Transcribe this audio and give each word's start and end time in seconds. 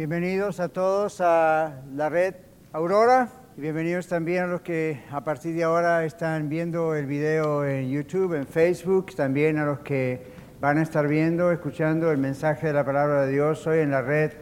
Bienvenidos 0.00 0.60
a 0.60 0.70
todos 0.70 1.20
a 1.20 1.82
la 1.94 2.08
red 2.08 2.34
Aurora 2.72 3.28
y 3.54 3.60
bienvenidos 3.60 4.06
también 4.06 4.44
a 4.44 4.46
los 4.46 4.62
que 4.62 5.02
a 5.10 5.22
partir 5.22 5.54
de 5.54 5.62
ahora 5.62 6.06
están 6.06 6.48
viendo 6.48 6.94
el 6.94 7.04
video 7.04 7.66
en 7.66 7.90
YouTube, 7.90 8.32
en 8.32 8.46
Facebook, 8.46 9.14
también 9.14 9.58
a 9.58 9.66
los 9.66 9.80
que 9.80 10.22
van 10.58 10.78
a 10.78 10.82
estar 10.84 11.06
viendo, 11.06 11.52
escuchando 11.52 12.10
el 12.10 12.16
mensaje 12.16 12.68
de 12.68 12.72
la 12.72 12.82
palabra 12.82 13.26
de 13.26 13.32
Dios 13.32 13.66
hoy 13.66 13.80
en 13.80 13.90
la 13.90 14.00
red 14.00 14.32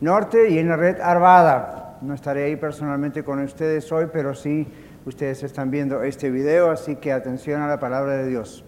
Norte 0.00 0.50
y 0.50 0.58
en 0.60 0.68
la 0.68 0.76
red 0.76 1.00
Arvada. 1.00 1.98
No 2.00 2.14
estaré 2.14 2.44
ahí 2.44 2.54
personalmente 2.54 3.24
con 3.24 3.40
ustedes 3.40 3.90
hoy, 3.90 4.06
pero 4.12 4.36
sí 4.36 4.68
ustedes 5.04 5.42
están 5.42 5.72
viendo 5.72 6.00
este 6.04 6.30
video, 6.30 6.70
así 6.70 6.94
que 6.94 7.10
atención 7.12 7.60
a 7.60 7.66
la 7.66 7.80
palabra 7.80 8.18
de 8.18 8.28
Dios. 8.28 8.64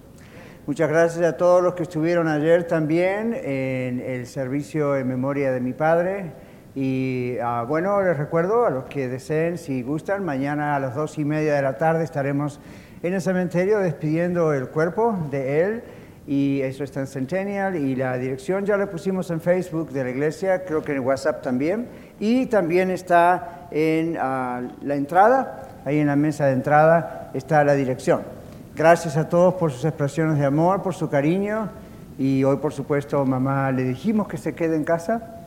Muchas 0.70 0.88
gracias 0.88 1.26
a 1.26 1.36
todos 1.36 1.64
los 1.64 1.74
que 1.74 1.82
estuvieron 1.82 2.28
ayer 2.28 2.62
también 2.62 3.34
en 3.34 3.98
el 3.98 4.24
servicio 4.28 4.96
en 4.96 5.08
memoria 5.08 5.50
de 5.50 5.60
mi 5.60 5.72
padre. 5.72 6.30
Y 6.76 7.38
ah, 7.42 7.64
bueno, 7.66 8.00
les 8.02 8.16
recuerdo 8.16 8.66
a 8.66 8.70
los 8.70 8.84
que 8.84 9.08
deseen, 9.08 9.58
si 9.58 9.82
gustan, 9.82 10.24
mañana 10.24 10.76
a 10.76 10.78
las 10.78 10.94
dos 10.94 11.18
y 11.18 11.24
media 11.24 11.56
de 11.56 11.62
la 11.62 11.76
tarde 11.76 12.04
estaremos 12.04 12.60
en 13.02 13.14
el 13.14 13.20
cementerio 13.20 13.80
despidiendo 13.80 14.54
el 14.54 14.68
cuerpo 14.68 15.18
de 15.32 15.60
él. 15.60 15.82
Y 16.28 16.60
eso 16.60 16.84
está 16.84 17.00
en 17.00 17.08
Centennial. 17.08 17.74
Y 17.74 17.96
la 17.96 18.16
dirección 18.16 18.64
ya 18.64 18.76
la 18.76 18.88
pusimos 18.88 19.28
en 19.32 19.40
Facebook 19.40 19.90
de 19.90 20.04
la 20.04 20.10
iglesia, 20.10 20.64
creo 20.64 20.82
que 20.82 20.92
en 20.92 21.00
WhatsApp 21.00 21.42
también. 21.42 21.88
Y 22.20 22.46
también 22.46 22.92
está 22.92 23.66
en 23.72 24.16
ah, 24.20 24.62
la 24.82 24.94
entrada, 24.94 25.80
ahí 25.84 25.98
en 25.98 26.06
la 26.06 26.14
mesa 26.14 26.46
de 26.46 26.52
entrada 26.52 27.32
está 27.34 27.64
la 27.64 27.74
dirección. 27.74 28.38
Gracias 28.80 29.18
a 29.18 29.28
todos 29.28 29.52
por 29.56 29.70
sus 29.70 29.84
expresiones 29.84 30.38
de 30.38 30.46
amor, 30.46 30.80
por 30.80 30.94
su 30.94 31.10
cariño. 31.10 31.68
Y 32.18 32.44
hoy, 32.44 32.56
por 32.56 32.72
supuesto, 32.72 33.22
mamá 33.26 33.70
le 33.72 33.84
dijimos 33.84 34.26
que 34.26 34.38
se 34.38 34.54
quede 34.54 34.74
en 34.74 34.84
casa, 34.84 35.42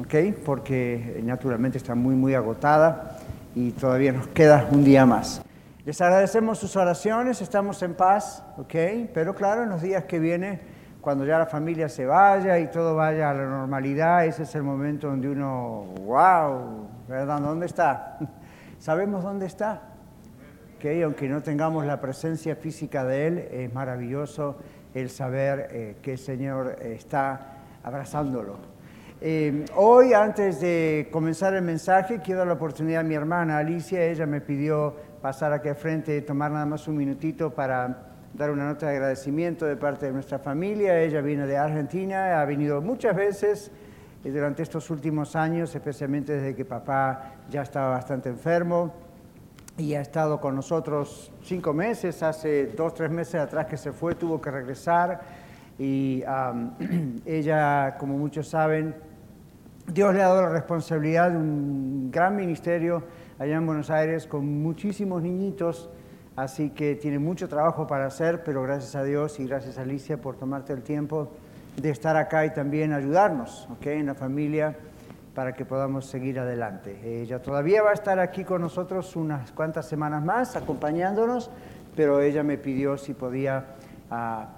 ¿ok? 0.00 0.34
Porque 0.42 1.20
naturalmente 1.22 1.76
está 1.76 1.94
muy, 1.94 2.14
muy 2.14 2.34
agotada 2.34 3.18
y 3.54 3.72
todavía 3.72 4.12
nos 4.12 4.28
queda 4.28 4.66
un 4.70 4.84
día 4.84 5.04
más. 5.04 5.42
Les 5.84 6.00
agradecemos 6.00 6.56
sus 6.56 6.76
oraciones, 6.76 7.42
estamos 7.42 7.82
en 7.82 7.92
paz, 7.92 8.42
¿ok? 8.56 8.74
Pero 9.12 9.34
claro, 9.34 9.64
en 9.64 9.68
los 9.68 9.82
días 9.82 10.04
que 10.04 10.18
vienen, 10.18 10.58
cuando 11.02 11.26
ya 11.26 11.38
la 11.38 11.44
familia 11.44 11.90
se 11.90 12.06
vaya 12.06 12.58
y 12.58 12.68
todo 12.68 12.96
vaya 12.96 13.28
a 13.28 13.34
la 13.34 13.44
normalidad, 13.44 14.24
ese 14.24 14.44
es 14.44 14.54
el 14.54 14.62
momento 14.62 15.08
donde 15.08 15.28
uno, 15.28 15.84
wow, 16.06 16.88
¿verdad? 17.06 17.38
¿Dónde 17.38 17.66
está? 17.66 18.16
¿Sabemos 18.78 19.24
dónde 19.24 19.44
está? 19.44 19.87
Que 20.78 21.02
aunque 21.02 21.28
no 21.28 21.42
tengamos 21.42 21.84
la 21.84 22.00
presencia 22.00 22.56
física 22.56 23.04
de 23.04 23.26
Él, 23.26 23.38
es 23.50 23.74
maravilloso 23.74 24.56
el 24.94 25.10
saber 25.10 25.68
eh, 25.70 25.96
que 26.00 26.12
el 26.12 26.18
Señor 26.18 26.76
está 26.80 27.58
abrazándolo. 27.82 28.56
Eh, 29.20 29.64
hoy, 29.74 30.12
antes 30.12 30.60
de 30.60 31.08
comenzar 31.10 31.54
el 31.54 31.62
mensaje, 31.62 32.20
quiero 32.20 32.38
dar 32.38 32.48
la 32.48 32.54
oportunidad 32.54 33.00
a 33.00 33.04
mi 33.04 33.14
hermana 33.14 33.58
Alicia. 33.58 34.04
Ella 34.04 34.26
me 34.26 34.40
pidió 34.40 34.94
pasar 35.20 35.52
aquí 35.52 35.68
al 35.68 35.74
frente, 35.74 36.20
tomar 36.22 36.52
nada 36.52 36.66
más 36.66 36.86
un 36.86 36.96
minutito 36.96 37.52
para 37.52 38.04
dar 38.32 38.50
una 38.50 38.66
nota 38.66 38.86
de 38.86 38.92
agradecimiento 38.96 39.66
de 39.66 39.76
parte 39.76 40.06
de 40.06 40.12
nuestra 40.12 40.38
familia. 40.38 41.00
Ella 41.00 41.20
viene 41.20 41.46
de 41.46 41.56
Argentina, 41.56 42.40
ha 42.40 42.44
venido 42.44 42.80
muchas 42.80 43.16
veces 43.16 43.72
eh, 44.22 44.30
durante 44.30 44.62
estos 44.62 44.88
últimos 44.90 45.34
años, 45.34 45.74
especialmente 45.74 46.34
desde 46.34 46.54
que 46.54 46.64
papá 46.64 47.32
ya 47.50 47.62
estaba 47.62 47.90
bastante 47.90 48.28
enfermo 48.28 49.07
y 49.78 49.94
ha 49.94 50.00
estado 50.00 50.40
con 50.40 50.56
nosotros 50.56 51.32
cinco 51.44 51.72
meses, 51.72 52.22
hace 52.24 52.66
dos, 52.66 52.94
tres 52.94 53.10
meses 53.10 53.36
atrás 53.36 53.66
que 53.66 53.76
se 53.76 53.92
fue, 53.92 54.16
tuvo 54.16 54.40
que 54.40 54.50
regresar 54.50 55.20
y 55.78 56.24
ella, 57.24 57.96
como 57.96 58.18
muchos 58.18 58.48
saben, 58.48 58.96
Dios 59.86 60.12
le 60.12 60.20
ha 60.20 60.28
dado 60.28 60.42
la 60.42 60.48
responsabilidad 60.48 61.30
de 61.30 61.38
un 61.38 62.10
gran 62.10 62.34
ministerio 62.34 63.04
allá 63.38 63.56
en 63.56 63.64
Buenos 63.64 63.88
Aires 63.88 64.26
con 64.26 64.62
muchísimos 64.62 65.22
niñitos, 65.22 65.88
así 66.34 66.70
que 66.70 66.96
tiene 66.96 67.20
mucho 67.20 67.48
trabajo 67.48 67.86
para 67.86 68.06
hacer, 68.06 68.42
pero 68.42 68.64
gracias 68.64 68.96
a 68.96 69.04
Dios 69.04 69.38
y 69.38 69.46
gracias 69.46 69.78
a 69.78 69.82
Alicia 69.82 70.20
por 70.20 70.36
tomarte 70.36 70.72
el 70.72 70.82
tiempo 70.82 71.30
de 71.80 71.90
estar 71.90 72.16
acá 72.16 72.44
y 72.44 72.52
también 72.52 72.92
ayudarnos 72.92 73.68
¿okay? 73.70 74.00
en 74.00 74.06
la 74.06 74.14
familia 74.16 74.76
para 75.38 75.54
que 75.54 75.64
podamos 75.64 76.04
seguir 76.04 76.40
adelante. 76.40 76.98
Ella 77.22 77.40
todavía 77.40 77.80
va 77.80 77.90
a 77.90 77.94
estar 77.94 78.18
aquí 78.18 78.42
con 78.42 78.60
nosotros 78.60 79.14
unas 79.14 79.52
cuantas 79.52 79.86
semanas 79.86 80.24
más 80.24 80.56
acompañándonos, 80.56 81.48
pero 81.94 82.20
ella 82.20 82.42
me 82.42 82.58
pidió 82.58 82.98
si 82.98 83.14
podía 83.14 83.64
ah, 84.10 84.48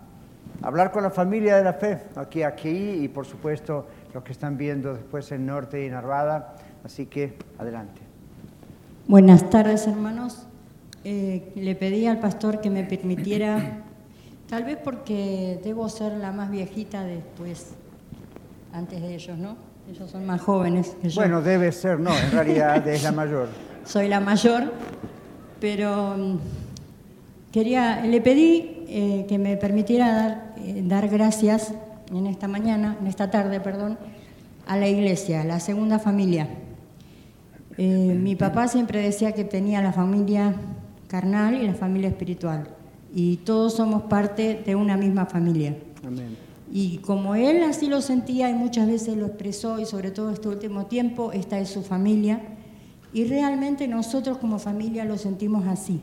hablar 0.62 0.90
con 0.90 1.02
la 1.02 1.10
familia 1.10 1.56
de 1.56 1.64
la 1.64 1.74
fe 1.74 2.04
aquí, 2.16 2.42
aquí 2.42 2.92
y 3.02 3.08
por 3.08 3.26
supuesto 3.26 3.88
los 4.14 4.24
que 4.24 4.32
están 4.32 4.56
viendo 4.56 4.94
después 4.94 5.30
en 5.32 5.44
Norte 5.44 5.84
y 5.84 5.88
en 5.88 5.92
Arvada. 5.92 6.54
Así 6.82 7.04
que 7.04 7.36
adelante. 7.58 8.00
Buenas 9.06 9.50
tardes 9.50 9.86
hermanos. 9.86 10.46
Eh, 11.04 11.52
le 11.56 11.74
pedí 11.74 12.06
al 12.06 12.20
pastor 12.20 12.62
que 12.62 12.70
me 12.70 12.84
permitiera, 12.84 13.82
tal 14.48 14.64
vez 14.64 14.78
porque 14.82 15.60
debo 15.62 15.90
ser 15.90 16.14
la 16.14 16.32
más 16.32 16.50
viejita 16.50 17.04
después, 17.04 17.74
antes 18.72 19.02
de 19.02 19.14
ellos, 19.14 19.36
¿no? 19.36 19.69
Ellos 19.90 20.08
son 20.08 20.24
más 20.24 20.40
jóvenes 20.40 20.96
que 21.02 21.08
yo. 21.08 21.20
Bueno, 21.20 21.42
debe 21.42 21.72
ser, 21.72 21.98
no, 21.98 22.16
en 22.16 22.30
realidad 22.30 22.86
es 22.86 23.02
la 23.02 23.10
mayor. 23.10 23.48
Soy 23.84 24.06
la 24.06 24.20
mayor, 24.20 24.72
pero 25.60 26.14
mm, 26.16 26.38
quería, 27.50 28.02
le 28.02 28.20
pedí 28.20 28.84
eh, 28.86 29.26
que 29.28 29.36
me 29.38 29.56
permitiera 29.56 30.12
dar, 30.12 30.54
eh, 30.58 30.82
dar 30.86 31.08
gracias 31.08 31.74
en 32.14 32.28
esta 32.28 32.46
mañana, 32.46 32.98
en 33.00 33.08
esta 33.08 33.32
tarde, 33.32 33.58
perdón, 33.58 33.98
a 34.68 34.76
la 34.76 34.86
iglesia, 34.86 35.40
a 35.40 35.44
la 35.44 35.58
segunda 35.58 35.98
familia. 35.98 36.48
Eh, 37.76 38.16
mi 38.16 38.36
papá 38.36 38.68
siempre 38.68 39.02
decía 39.02 39.32
que 39.32 39.42
tenía 39.42 39.82
la 39.82 39.92
familia 39.92 40.54
carnal 41.08 41.54
y 41.56 41.66
la 41.66 41.74
familia 41.74 42.10
espiritual, 42.10 42.68
y 43.12 43.38
todos 43.38 43.74
somos 43.74 44.02
parte 44.02 44.62
de 44.64 44.76
una 44.76 44.96
misma 44.96 45.26
familia. 45.26 45.74
Amén. 46.06 46.49
Y 46.72 46.98
como 46.98 47.34
él 47.34 47.64
así 47.64 47.88
lo 47.88 48.00
sentía 48.00 48.48
y 48.48 48.54
muchas 48.54 48.86
veces 48.86 49.16
lo 49.16 49.26
expresó, 49.26 49.80
y 49.80 49.86
sobre 49.86 50.12
todo 50.12 50.30
este 50.30 50.48
último 50.48 50.86
tiempo, 50.86 51.32
esta 51.32 51.58
es 51.58 51.68
su 51.68 51.82
familia, 51.82 52.40
y 53.12 53.24
realmente 53.24 53.88
nosotros 53.88 54.38
como 54.38 54.58
familia 54.58 55.04
lo 55.04 55.18
sentimos 55.18 55.66
así. 55.66 56.00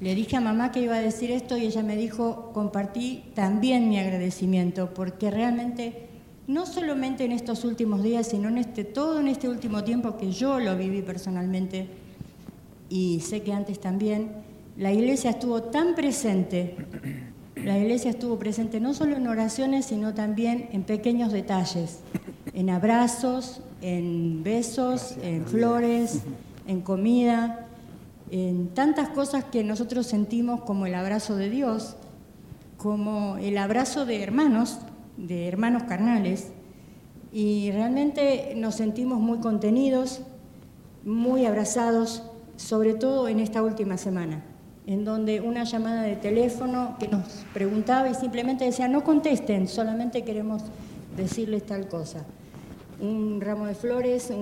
Le 0.00 0.14
dije 0.14 0.36
a 0.36 0.42
mamá 0.42 0.70
que 0.70 0.82
iba 0.82 0.96
a 0.96 1.00
decir 1.00 1.30
esto 1.30 1.56
y 1.56 1.64
ella 1.64 1.82
me 1.82 1.96
dijo, 1.96 2.50
compartí 2.52 3.24
también 3.34 3.88
mi 3.88 3.98
agradecimiento, 3.98 4.92
porque 4.92 5.30
realmente, 5.30 6.08
no 6.46 6.66
solamente 6.66 7.24
en 7.24 7.32
estos 7.32 7.64
últimos 7.64 8.02
días, 8.02 8.28
sino 8.28 8.50
en 8.50 8.58
este, 8.58 8.84
todo 8.84 9.20
en 9.20 9.28
este 9.28 9.48
último 9.48 9.82
tiempo 9.82 10.18
que 10.18 10.30
yo 10.30 10.60
lo 10.60 10.76
viví 10.76 11.00
personalmente, 11.00 11.88
y 12.90 13.20
sé 13.20 13.40
que 13.40 13.54
antes 13.54 13.80
también, 13.80 14.32
la 14.76 14.92
iglesia 14.92 15.30
estuvo 15.30 15.62
tan 15.62 15.94
presente 15.94 16.76
la 17.56 17.78
iglesia 17.78 18.10
estuvo 18.10 18.38
presente 18.38 18.80
no 18.80 18.92
solo 18.92 19.16
en 19.16 19.26
oraciones, 19.26 19.86
sino 19.86 20.14
también 20.14 20.68
en 20.72 20.82
pequeños 20.82 21.32
detalles, 21.32 22.00
en 22.52 22.70
abrazos, 22.70 23.62
en 23.80 24.42
besos, 24.42 25.16
en 25.22 25.46
flores, 25.46 26.22
en 26.66 26.82
comida, 26.82 27.66
en 28.30 28.68
tantas 28.68 29.08
cosas 29.08 29.44
que 29.44 29.64
nosotros 29.64 30.06
sentimos 30.06 30.62
como 30.62 30.86
el 30.86 30.94
abrazo 30.94 31.36
de 31.36 31.48
Dios, 31.48 31.96
como 32.76 33.38
el 33.38 33.56
abrazo 33.56 34.04
de 34.04 34.22
hermanos, 34.22 34.78
de 35.16 35.48
hermanos 35.48 35.84
carnales, 35.84 36.48
y 37.32 37.70
realmente 37.72 38.54
nos 38.56 38.74
sentimos 38.74 39.18
muy 39.18 39.38
contenidos, 39.38 40.20
muy 41.04 41.46
abrazados, 41.46 42.22
sobre 42.56 42.94
todo 42.94 43.28
en 43.28 43.40
esta 43.40 43.62
última 43.62 43.96
semana 43.96 44.44
en 44.86 45.04
donde 45.04 45.40
una 45.40 45.64
llamada 45.64 46.02
de 46.02 46.14
teléfono 46.14 46.96
que 46.98 47.08
nos 47.08 47.44
preguntaba 47.52 48.08
y 48.08 48.14
simplemente 48.14 48.64
decía, 48.64 48.86
no 48.86 49.02
contesten, 49.02 49.66
solamente 49.66 50.22
queremos 50.22 50.62
decirles 51.16 51.66
tal 51.66 51.88
cosa. 51.88 52.24
Un 53.00 53.40
ramo 53.40 53.66
de 53.66 53.74
flores, 53.74 54.32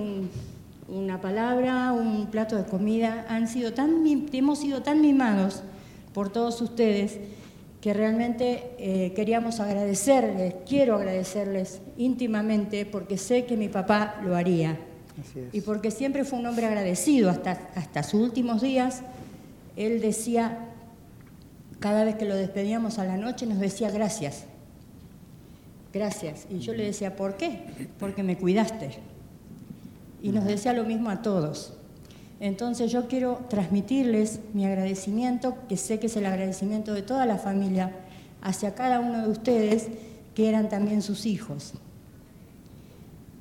una 0.87 1.19
palabra, 1.19 1.91
un 1.91 2.27
plato 2.27 2.55
de 2.55 2.65
comida, 2.65 3.25
han 3.27 3.47
sido 3.47 3.73
tan, 3.73 4.03
hemos 4.05 4.59
sido 4.59 4.83
tan 4.83 5.01
mimados 5.01 5.63
por 6.13 6.29
todos 6.29 6.61
ustedes 6.61 7.19
que 7.81 7.93
realmente 7.93 8.71
eh, 8.77 9.13
queríamos 9.15 9.59
agradecerles, 9.59 10.55
quiero 10.67 10.95
agradecerles 10.95 11.81
íntimamente 11.97 12.85
porque 12.85 13.17
sé 13.17 13.45
que 13.45 13.57
mi 13.57 13.67
papá 13.67 14.21
lo 14.23 14.35
haría. 14.35 14.77
Y 15.53 15.61
porque 15.61 15.91
siempre 15.91 16.25
fue 16.25 16.39
un 16.39 16.45
hombre 16.45 16.65
agradecido 16.65 17.29
hasta, 17.29 17.69
hasta 17.75 18.03
sus 18.03 18.21
últimos 18.21 18.61
días 18.61 19.01
él 19.75 20.01
decía, 20.01 20.57
cada 21.79 22.03
vez 22.03 22.15
que 22.15 22.25
lo 22.25 22.35
despedíamos 22.35 22.99
a 22.99 23.05
la 23.05 23.17
noche, 23.17 23.45
nos 23.45 23.59
decía 23.59 23.91
gracias, 23.91 24.45
gracias. 25.93 26.47
Y 26.49 26.59
yo 26.59 26.73
le 26.73 26.85
decía, 26.85 27.15
¿por 27.15 27.37
qué? 27.37 27.89
Porque 27.99 28.23
me 28.23 28.37
cuidaste. 28.37 28.91
Y 30.21 30.29
nos 30.29 30.45
decía 30.45 30.73
lo 30.73 30.83
mismo 30.83 31.09
a 31.09 31.21
todos. 31.21 31.73
Entonces 32.39 32.91
yo 32.91 33.07
quiero 33.07 33.45
transmitirles 33.49 34.39
mi 34.53 34.65
agradecimiento, 34.65 35.55
que 35.69 35.77
sé 35.77 35.99
que 35.99 36.07
es 36.07 36.17
el 36.17 36.25
agradecimiento 36.25 36.93
de 36.93 37.01
toda 37.01 37.25
la 37.25 37.37
familia, 37.37 37.91
hacia 38.41 38.75
cada 38.75 38.99
uno 38.99 39.23
de 39.23 39.29
ustedes, 39.29 39.87
que 40.33 40.49
eran 40.49 40.69
también 40.69 41.01
sus 41.01 41.25
hijos. 41.25 41.73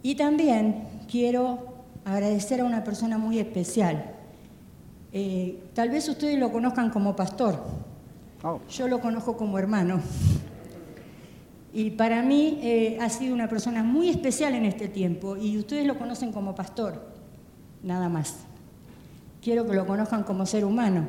Y 0.02 0.14
también 0.14 0.84
quiero 1.10 1.74
agradecer 2.04 2.60
a 2.60 2.64
una 2.64 2.84
persona 2.84 3.18
muy 3.18 3.38
especial. 3.38 4.13
Eh, 5.16 5.62
tal 5.74 5.90
vez 5.90 6.08
ustedes 6.08 6.36
lo 6.40 6.50
conozcan 6.50 6.90
como 6.90 7.14
pastor. 7.14 7.60
Oh. 8.42 8.58
Yo 8.68 8.88
lo 8.88 9.00
conozco 9.00 9.36
como 9.36 9.60
hermano. 9.60 10.00
Y 11.72 11.92
para 11.92 12.20
mí 12.22 12.58
eh, 12.62 12.98
ha 13.00 13.08
sido 13.08 13.32
una 13.32 13.48
persona 13.48 13.84
muy 13.84 14.08
especial 14.08 14.54
en 14.54 14.64
este 14.64 14.88
tiempo 14.88 15.36
y 15.36 15.56
ustedes 15.56 15.86
lo 15.86 15.98
conocen 15.98 16.32
como 16.32 16.56
pastor, 16.56 17.00
nada 17.84 18.08
más. 18.08 18.38
Quiero 19.40 19.64
que 19.66 19.74
lo 19.74 19.86
conozcan 19.86 20.24
como 20.24 20.46
ser 20.46 20.64
humano. 20.64 21.06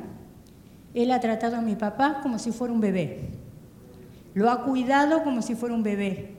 Él 0.94 1.10
ha 1.10 1.18
tratado 1.18 1.56
a 1.56 1.60
mi 1.60 1.74
papá 1.74 2.20
como 2.22 2.38
si 2.38 2.52
fuera 2.52 2.72
un 2.72 2.80
bebé. 2.80 3.30
Lo 4.34 4.50
ha 4.50 4.62
cuidado 4.62 5.24
como 5.24 5.42
si 5.42 5.56
fuera 5.56 5.74
un 5.74 5.82
bebé. 5.82 6.36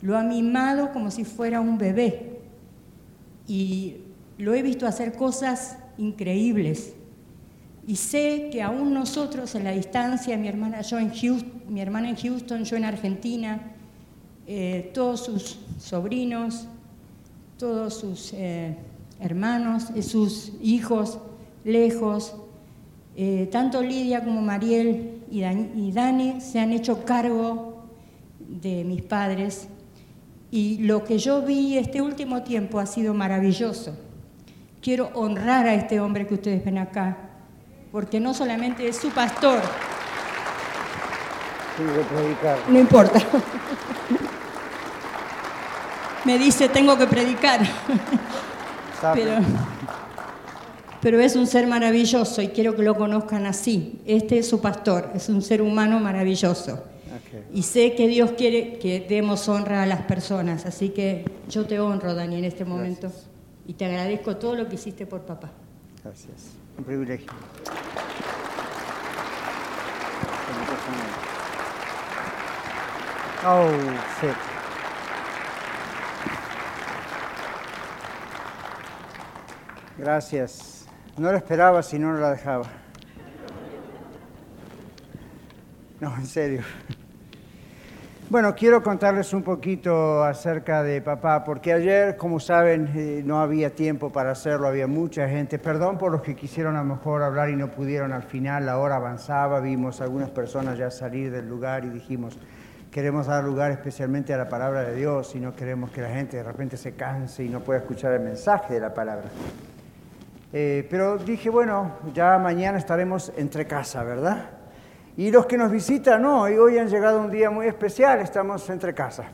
Lo 0.00 0.16
ha 0.16 0.22
mimado 0.22 0.92
como 0.92 1.10
si 1.10 1.24
fuera 1.24 1.60
un 1.60 1.76
bebé. 1.76 2.40
Y 3.48 3.96
lo 4.38 4.54
he 4.54 4.62
visto 4.62 4.86
hacer 4.86 5.14
cosas 5.14 5.78
increíbles. 5.98 6.94
Y 7.86 7.96
sé 7.96 8.48
que 8.50 8.62
aún 8.62 8.94
nosotros 8.94 9.54
en 9.54 9.64
la 9.64 9.72
distancia, 9.72 10.36
mi 10.38 10.48
hermana, 10.48 10.80
yo 10.80 10.98
en 10.98 11.12
Houston, 11.12 11.62
mi 11.68 11.80
hermana 11.80 12.08
en 12.08 12.16
Houston, 12.16 12.64
yo 12.64 12.76
en 12.76 12.84
Argentina, 12.84 13.60
eh, 14.46 14.90
todos 14.94 15.24
sus 15.24 15.58
sobrinos, 15.78 16.66
todos 17.58 17.94
sus 17.94 18.32
eh, 18.32 18.76
hermanos, 19.20 19.88
eh, 19.94 20.02
sus 20.02 20.52
hijos 20.62 21.18
lejos, 21.64 22.36
tanto 23.52 23.80
Lidia 23.80 24.24
como 24.24 24.42
Mariel 24.42 25.22
y 25.30 25.44
y 25.44 25.92
Dani 25.92 26.40
se 26.40 26.58
han 26.58 26.72
hecho 26.72 27.04
cargo 27.04 27.84
de 28.40 28.82
mis 28.82 29.02
padres 29.02 29.68
y 30.50 30.78
lo 30.78 31.04
que 31.04 31.18
yo 31.18 31.42
vi 31.42 31.78
este 31.78 32.00
último 32.00 32.42
tiempo 32.42 32.78
ha 32.78 32.86
sido 32.86 33.12
maravilloso. 33.12 33.96
Quiero 34.84 35.10
honrar 35.14 35.66
a 35.66 35.72
este 35.72 35.98
hombre 35.98 36.26
que 36.26 36.34
ustedes 36.34 36.62
ven 36.62 36.76
acá, 36.76 37.16
porque 37.90 38.20
no 38.20 38.34
solamente 38.34 38.86
es 38.86 38.98
su 38.98 39.08
pastor. 39.08 39.62
No 42.68 42.78
importa. 42.78 43.18
Me 46.26 46.36
dice, 46.36 46.68
tengo 46.68 46.98
que 46.98 47.06
predicar. 47.06 47.60
Pero, 49.14 49.36
pero 51.00 51.18
es 51.18 51.34
un 51.34 51.46
ser 51.46 51.66
maravilloso 51.66 52.42
y 52.42 52.48
quiero 52.48 52.76
que 52.76 52.82
lo 52.82 52.94
conozcan 52.94 53.46
así. 53.46 54.02
Este 54.04 54.40
es 54.40 54.48
su 54.48 54.60
pastor, 54.60 55.12
es 55.14 55.30
un 55.30 55.40
ser 55.40 55.62
humano 55.62 55.98
maravilloso. 55.98 56.84
Y 57.54 57.62
sé 57.62 57.94
que 57.94 58.06
Dios 58.06 58.32
quiere 58.36 58.78
que 58.78 59.00
demos 59.00 59.48
honra 59.48 59.82
a 59.82 59.86
las 59.86 60.02
personas, 60.02 60.66
así 60.66 60.90
que 60.90 61.24
yo 61.48 61.64
te 61.64 61.80
honro, 61.80 62.14
Dani, 62.14 62.36
en 62.36 62.44
este 62.44 62.66
momento. 62.66 63.10
Y 63.66 63.74
te 63.74 63.86
agradezco 63.86 64.36
todo 64.36 64.56
lo 64.56 64.68
que 64.68 64.74
hiciste 64.74 65.06
por 65.06 65.22
papá. 65.22 65.50
Gracias. 66.02 66.52
Un 66.76 66.84
privilegio. 66.84 67.32
Oh, 73.46 73.68
sí. 74.20 74.26
Gracias. 79.98 80.86
No 81.16 81.30
lo 81.30 81.38
esperaba 81.38 81.82
si 81.82 81.98
no 81.98 82.12
la 82.12 82.30
dejaba. 82.32 82.66
No, 86.00 86.14
en 86.16 86.26
serio. 86.26 86.62
Bueno, 88.34 88.52
quiero 88.56 88.82
contarles 88.82 89.32
un 89.32 89.44
poquito 89.44 90.24
acerca 90.24 90.82
de 90.82 91.00
papá, 91.00 91.44
porque 91.44 91.72
ayer, 91.72 92.16
como 92.16 92.40
saben, 92.40 92.90
eh, 92.96 93.22
no 93.24 93.40
había 93.40 93.76
tiempo 93.76 94.10
para 94.10 94.32
hacerlo, 94.32 94.66
había 94.66 94.88
mucha 94.88 95.28
gente. 95.28 95.60
Perdón 95.60 95.98
por 95.98 96.10
los 96.10 96.20
que 96.20 96.34
quisieron 96.34 96.74
a 96.74 96.80
lo 96.80 96.96
mejor 96.96 97.22
hablar 97.22 97.48
y 97.50 97.54
no 97.54 97.70
pudieron 97.70 98.12
al 98.12 98.24
final, 98.24 98.66
la 98.66 98.78
hora 98.78 98.96
avanzaba, 98.96 99.60
vimos 99.60 100.00
algunas 100.00 100.30
personas 100.30 100.76
ya 100.76 100.90
salir 100.90 101.30
del 101.30 101.48
lugar 101.48 101.84
y 101.84 101.90
dijimos, 101.90 102.36
queremos 102.90 103.28
dar 103.28 103.44
lugar 103.44 103.70
especialmente 103.70 104.34
a 104.34 104.36
la 104.36 104.48
palabra 104.48 104.82
de 104.82 104.96
Dios 104.96 105.32
y 105.36 105.38
no 105.38 105.54
queremos 105.54 105.92
que 105.92 106.00
la 106.00 106.08
gente 106.08 106.38
de 106.38 106.42
repente 106.42 106.76
se 106.76 106.96
canse 106.96 107.44
y 107.44 107.48
no 107.48 107.60
pueda 107.60 107.78
escuchar 107.78 108.14
el 108.14 108.20
mensaje 108.22 108.74
de 108.74 108.80
la 108.80 108.92
palabra. 108.92 109.26
Eh, 110.52 110.84
pero 110.90 111.18
dije, 111.18 111.50
bueno, 111.50 111.98
ya 112.12 112.36
mañana 112.38 112.78
estaremos 112.78 113.32
entre 113.36 113.68
casa, 113.68 114.02
¿verdad? 114.02 114.63
Y 115.16 115.30
los 115.30 115.46
que 115.46 115.56
nos 115.56 115.70
visitan, 115.70 116.22
no, 116.22 116.42
hoy 116.42 116.76
han 116.76 116.88
llegado 116.88 117.20
un 117.20 117.30
día 117.30 117.48
muy 117.48 117.66
especial, 117.66 118.18
estamos 118.18 118.68
entre 118.68 118.92
casa. 118.94 119.24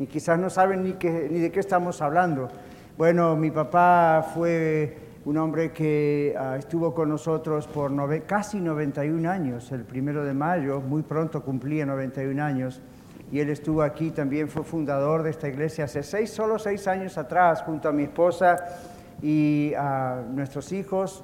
Y 0.00 0.06
quizás 0.06 0.36
no 0.36 0.50
saben 0.50 0.82
ni, 0.82 0.94
ni 1.30 1.38
de 1.38 1.52
qué 1.52 1.60
estamos 1.60 2.02
hablando. 2.02 2.48
Bueno, 2.98 3.36
mi 3.36 3.52
papá 3.52 4.26
fue 4.34 4.98
un 5.24 5.36
hombre 5.38 5.70
que 5.70 6.34
ah, 6.36 6.56
estuvo 6.58 6.92
con 6.92 7.08
nosotros 7.08 7.68
por 7.68 7.92
casi 8.26 8.60
91 8.60 9.30
años, 9.30 9.70
el 9.70 9.84
primero 9.84 10.24
de 10.24 10.34
mayo, 10.34 10.80
muy 10.80 11.02
pronto 11.02 11.40
cumplía 11.40 11.86
91 11.86 12.42
años. 12.42 12.82
Y 13.30 13.38
él 13.38 13.50
estuvo 13.50 13.82
aquí, 13.82 14.10
también 14.10 14.48
fue 14.48 14.64
fundador 14.64 15.22
de 15.22 15.30
esta 15.30 15.48
iglesia 15.48 15.84
hace 15.84 16.02
seis, 16.02 16.30
solo 16.30 16.58
seis 16.58 16.88
años 16.88 17.16
atrás, 17.16 17.62
junto 17.62 17.88
a 17.88 17.92
mi 17.92 18.04
esposa 18.04 18.56
y 19.22 19.72
a 19.76 20.22
nuestros 20.32 20.72
hijos 20.72 21.22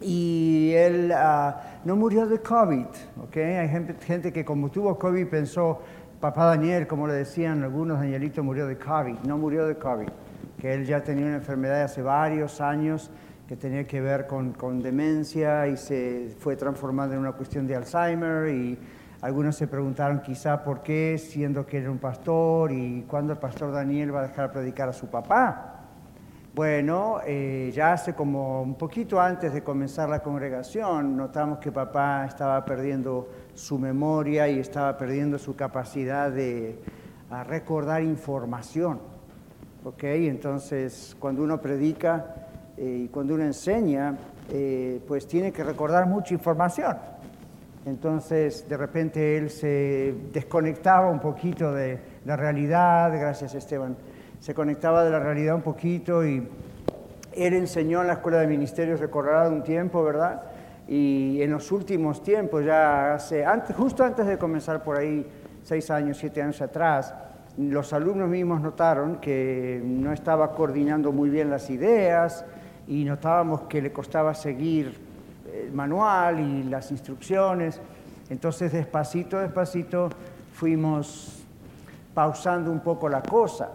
y 0.00 0.72
él 0.74 1.12
ah, 1.14 1.73
no 1.84 1.96
murió 1.96 2.26
de 2.26 2.38
COVID, 2.40 2.86
¿ok? 3.22 3.36
Hay 3.36 3.68
gente, 3.68 4.32
que 4.32 4.44
como 4.44 4.70
tuvo 4.70 4.98
COVID 4.98 5.26
pensó, 5.26 5.80
papá 6.20 6.46
Daniel, 6.46 6.86
como 6.86 7.06
le 7.06 7.14
decían 7.14 7.62
algunos, 7.62 7.98
Danielito 7.98 8.42
murió 8.42 8.66
de 8.66 8.78
COVID, 8.78 9.18
no 9.26 9.36
murió 9.36 9.66
de 9.66 9.76
COVID, 9.76 10.08
que 10.58 10.72
él 10.72 10.86
ya 10.86 11.02
tenía 11.02 11.26
una 11.26 11.36
enfermedad 11.36 11.82
hace 11.82 12.00
varios 12.00 12.60
años 12.60 13.10
que 13.46 13.56
tenía 13.56 13.86
que 13.86 14.00
ver 14.00 14.26
con, 14.26 14.52
con 14.54 14.82
demencia 14.82 15.66
y 15.68 15.76
se 15.76 16.34
fue 16.38 16.56
transformando 16.56 17.14
en 17.14 17.20
una 17.20 17.32
cuestión 17.32 17.66
de 17.66 17.76
Alzheimer 17.76 18.48
y 18.48 18.78
algunos 19.20 19.56
se 19.56 19.66
preguntaron 19.66 20.20
quizá 20.20 20.64
por 20.64 20.82
qué, 20.82 21.18
siendo 21.18 21.66
que 21.66 21.78
era 21.78 21.90
un 21.90 21.98
pastor 21.98 22.72
y 22.72 23.02
cuándo 23.02 23.34
el 23.34 23.38
pastor 23.38 23.72
Daniel 23.72 24.14
va 24.14 24.20
a 24.20 24.28
dejar 24.28 24.52
predicar 24.52 24.88
a 24.88 24.92
su 24.94 25.08
papá. 25.08 25.73
Bueno, 26.54 27.18
eh, 27.26 27.72
ya 27.74 27.94
hace 27.94 28.14
como 28.14 28.62
un 28.62 28.76
poquito 28.76 29.20
antes 29.20 29.52
de 29.52 29.64
comenzar 29.64 30.08
la 30.08 30.22
congregación, 30.22 31.16
notamos 31.16 31.58
que 31.58 31.72
papá 31.72 32.26
estaba 32.26 32.64
perdiendo 32.64 33.28
su 33.54 33.76
memoria 33.76 34.46
y 34.46 34.60
estaba 34.60 34.96
perdiendo 34.96 35.36
su 35.36 35.56
capacidad 35.56 36.30
de 36.30 36.78
recordar 37.48 38.04
información. 38.04 39.00
¿Ok? 39.84 40.04
Entonces, 40.04 41.16
cuando 41.18 41.42
uno 41.42 41.60
predica 41.60 42.46
eh, 42.76 43.06
y 43.06 43.08
cuando 43.08 43.34
uno 43.34 43.42
enseña, 43.42 44.16
eh, 44.48 45.00
pues 45.08 45.26
tiene 45.26 45.50
que 45.50 45.64
recordar 45.64 46.06
mucha 46.06 46.34
información. 46.34 46.96
Entonces, 47.84 48.68
de 48.68 48.76
repente 48.76 49.36
él 49.36 49.50
se 49.50 50.14
desconectaba 50.32 51.10
un 51.10 51.18
poquito 51.18 51.72
de 51.72 51.98
la 52.24 52.36
realidad, 52.36 53.10
gracias 53.12 53.56
Esteban 53.56 53.96
se 54.44 54.52
conectaba 54.52 55.02
de 55.02 55.10
la 55.10 55.20
realidad 55.20 55.54
un 55.54 55.62
poquito 55.62 56.22
y 56.22 56.46
él 57.34 57.54
enseñó 57.54 58.02
en 58.02 58.08
la 58.08 58.12
Escuela 58.12 58.40
de 58.40 58.46
Ministerios, 58.46 59.00
recordará 59.00 59.48
un 59.48 59.64
tiempo, 59.64 60.04
¿verdad? 60.04 60.42
Y 60.86 61.40
en 61.40 61.50
los 61.50 61.72
últimos 61.72 62.22
tiempos, 62.22 62.62
ya 62.62 63.14
antes, 63.46 63.74
justo 63.74 64.04
antes 64.04 64.26
de 64.26 64.36
comenzar 64.36 64.84
por 64.84 64.98
ahí, 64.98 65.26
seis 65.62 65.90
años, 65.90 66.18
siete 66.18 66.42
años 66.42 66.60
atrás, 66.60 67.14
los 67.56 67.94
alumnos 67.94 68.28
mismos 68.28 68.60
notaron 68.60 69.16
que 69.16 69.80
no 69.82 70.12
estaba 70.12 70.54
coordinando 70.54 71.10
muy 71.10 71.30
bien 71.30 71.48
las 71.48 71.70
ideas 71.70 72.44
y 72.86 73.02
notábamos 73.04 73.62
que 73.62 73.80
le 73.80 73.92
costaba 73.92 74.34
seguir 74.34 74.94
el 75.54 75.72
manual 75.72 76.38
y 76.38 76.64
las 76.64 76.90
instrucciones. 76.90 77.80
Entonces, 78.28 78.74
despacito, 78.74 79.38
despacito, 79.38 80.10
fuimos 80.52 81.46
pausando 82.12 82.70
un 82.70 82.80
poco 82.80 83.08
la 83.08 83.22
cosa. 83.22 83.70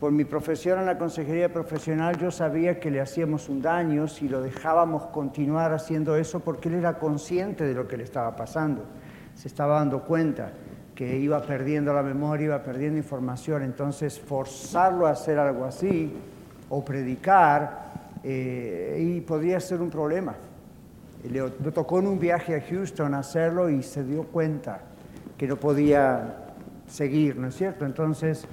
Por 0.00 0.12
mi 0.12 0.24
profesión 0.24 0.78
en 0.78 0.86
la 0.86 0.96
consejería 0.96 1.52
profesional 1.52 2.16
yo 2.18 2.30
sabía 2.30 2.78
que 2.78 2.90
le 2.90 3.00
hacíamos 3.00 3.48
un 3.48 3.60
daño 3.60 4.06
si 4.06 4.28
lo 4.28 4.40
dejábamos 4.40 5.06
continuar 5.06 5.72
haciendo 5.72 6.14
eso 6.14 6.38
porque 6.38 6.68
él 6.68 6.76
era 6.76 7.00
consciente 7.00 7.64
de 7.64 7.74
lo 7.74 7.88
que 7.88 7.96
le 7.96 8.04
estaba 8.04 8.36
pasando. 8.36 8.84
Se 9.34 9.48
estaba 9.48 9.80
dando 9.80 10.04
cuenta 10.04 10.52
que 10.94 11.16
iba 11.16 11.42
perdiendo 11.42 11.92
la 11.92 12.02
memoria, 12.02 12.44
iba 12.46 12.62
perdiendo 12.62 12.96
información. 12.96 13.62
Entonces 13.64 14.20
forzarlo 14.20 15.06
a 15.06 15.10
hacer 15.10 15.36
algo 15.38 15.64
así 15.64 16.12
o 16.68 16.84
predicar 16.84 17.88
eh, 18.22 18.98
y 19.00 19.20
podría 19.22 19.58
ser 19.58 19.80
un 19.80 19.90
problema. 19.90 20.34
Le, 21.28 21.40
tocó 21.72 21.98
en 21.98 22.06
un 22.06 22.20
viaje 22.20 22.54
a 22.54 22.60
Houston 22.60 23.14
hacerlo 23.14 23.68
y 23.68 23.82
se 23.82 24.04
dio 24.04 24.24
cuenta 24.24 24.80
que 25.36 25.48
no 25.48 25.56
podía 25.56 26.52
seguir, 26.86 27.36
¿no 27.36 27.48
es 27.48 27.56
cierto? 27.56 27.84
Entonces 27.84 28.46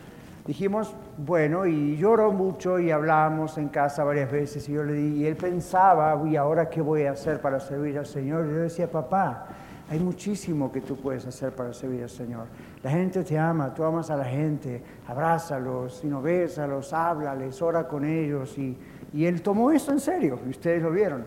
dijimos, 0.46 0.96
bueno, 1.18 1.66
y 1.66 1.98
lloró 1.98 2.32
mucho 2.32 2.80
y 2.80 2.92
hablamos 2.92 3.58
en 3.58 3.70
casa 3.70 4.04
varias 4.04 4.32
veces 4.32 4.68
y 4.70 4.74
yo 4.74 4.84
le 4.84 4.94
di, 4.94 5.24
y 5.24 5.26
él 5.26 5.36
pensaba, 5.36 6.22
¿y 6.28 6.36
ahora 6.36 6.70
qué 6.70 6.82
voy 6.82 7.04
a 7.04 7.12
hacer 7.12 7.42
para 7.42 7.60
servir 7.60 7.98
al 7.98 8.06
Señor? 8.06 8.46
Y 8.46 8.50
yo 8.50 8.58
decía, 8.58 8.90
papá, 8.90 9.48
hay 9.90 10.00
muchísimo 10.00 10.72
que 10.72 10.82
tú 10.82 10.96
puedes 10.98 11.26
hacer 11.28 11.54
para 11.54 11.72
servir 11.74 12.04
al 12.04 12.10
Señor. 12.10 12.48
La 12.82 12.92
gente 12.92 13.24
te 13.24 13.38
ama, 13.38 13.74
tú 13.74 13.84
amas 13.84 14.10
a 14.10 14.18
la 14.18 14.26
gente, 14.26 14.84
abrázalos, 15.08 16.04
no 16.04 16.22
bésalos, 16.22 16.92
háblales, 16.94 17.62
ora 17.62 17.88
con 17.88 18.04
ellos. 18.04 18.58
Y, 18.58 18.78
y 19.14 19.26
él 19.26 19.42
tomó 19.42 19.72
esto 19.72 19.92
en 19.92 20.00
serio, 20.00 20.40
y 20.46 20.50
ustedes 20.50 20.82
lo 20.82 20.92
vieron. 20.92 21.26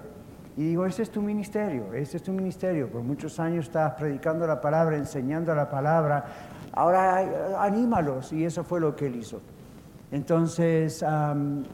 Y 0.56 0.70
digo, 0.70 0.84
ese 0.86 1.04
es 1.04 1.10
tu 1.10 1.22
ministerio, 1.22 1.94
ese 1.94 2.16
es 2.16 2.22
tu 2.24 2.32
ministerio. 2.32 2.88
Por 2.88 3.02
muchos 3.02 3.38
años 3.38 3.66
estabas 3.66 3.94
predicando 3.94 4.44
la 4.44 4.60
palabra, 4.60 4.96
enseñando 4.96 5.54
la 5.54 5.70
palabra. 5.70 6.24
Ahora 6.78 7.60
anímalos, 7.60 8.32
y 8.32 8.44
eso 8.44 8.62
fue 8.62 8.78
lo 8.78 8.94
que 8.94 9.06
él 9.06 9.16
hizo. 9.16 9.40
Entonces, 10.12 11.04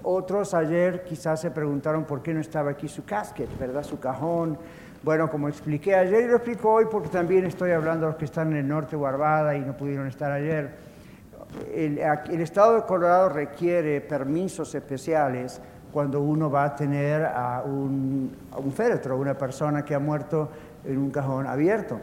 otros 0.02 0.54
ayer 0.54 1.04
quizás 1.04 1.42
se 1.42 1.50
preguntaron 1.50 2.04
por 2.04 2.23
qué 2.23 2.32
no 2.32 2.40
estaba 2.40 2.70
aquí 2.70 2.88
su 2.88 3.04
casket, 3.04 3.50
¿verdad? 3.58 3.82
Su 3.82 4.00
cajón. 4.00 4.56
Bueno, 5.02 5.28
como 5.28 5.50
expliqué 5.50 5.94
ayer 5.94 6.25
y 6.25 6.28
lo 6.28 6.37
explico 6.37 6.73
hoy 6.73 6.87
porque 6.90 7.11
también 7.11 7.44
estoy 7.44 7.73
hablando 7.73 8.06
a 8.06 8.08
los 8.08 8.16
que 8.16 8.25
están 8.25 8.52
en 8.52 8.56
el 8.56 8.66
norte 8.66 8.96
Guarbada 8.96 9.54
y 9.54 9.61
no 9.61 9.76
pudieron 9.76 10.06
estar 10.06 10.32
ayer. 10.32 10.75
El, 11.70 11.99
estado 12.40 12.76
de 12.76 12.84
Colorado 12.84 13.28
requiere 13.28 14.00
permisos 14.00 14.75
especiales 14.75 15.61
cuando 15.92 16.23
uno 16.23 16.50
va 16.50 16.64
a 16.64 16.75
tener 16.75 17.26
a 17.26 17.62
un, 17.62 18.34
a 18.50 18.56
un 18.56 18.73
una 19.20 19.34
persona 19.37 19.84
que 19.84 19.94
ha 19.94 19.99
muerto 19.99 20.49
en 20.82 20.96
un 20.96 21.11
cajón 21.11 21.46
abierto. 21.46 22.00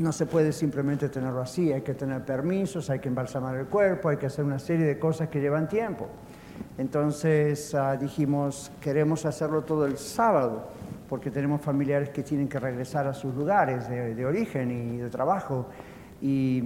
No 0.00 0.12
se 0.12 0.24
puede 0.24 0.50
simplemente 0.52 1.10
tenerlo 1.10 1.42
así, 1.42 1.74
hay 1.74 1.82
que 1.82 1.92
tener 1.92 2.24
permisos, 2.24 2.88
hay 2.88 3.00
que 3.00 3.08
embalsamar 3.08 3.54
el 3.56 3.66
cuerpo, 3.66 4.08
hay 4.08 4.16
que 4.16 4.24
hacer 4.24 4.46
una 4.46 4.58
serie 4.58 4.86
de 4.86 4.98
cosas 4.98 5.28
que 5.28 5.42
llevan 5.42 5.68
tiempo. 5.68 6.08
Entonces 6.78 7.74
ah, 7.74 7.98
dijimos, 7.98 8.72
queremos 8.80 9.26
hacerlo 9.26 9.60
todo 9.60 9.84
el 9.84 9.98
sábado, 9.98 10.68
porque 11.06 11.30
tenemos 11.30 11.60
familiares 11.60 12.08
que 12.08 12.22
tienen 12.22 12.48
que 12.48 12.58
regresar 12.58 13.06
a 13.06 13.12
sus 13.12 13.34
lugares 13.34 13.90
de, 13.90 14.14
de 14.14 14.24
origen 14.24 14.70
y 14.70 14.96
de 14.96 15.10
trabajo, 15.10 15.66
y 16.22 16.62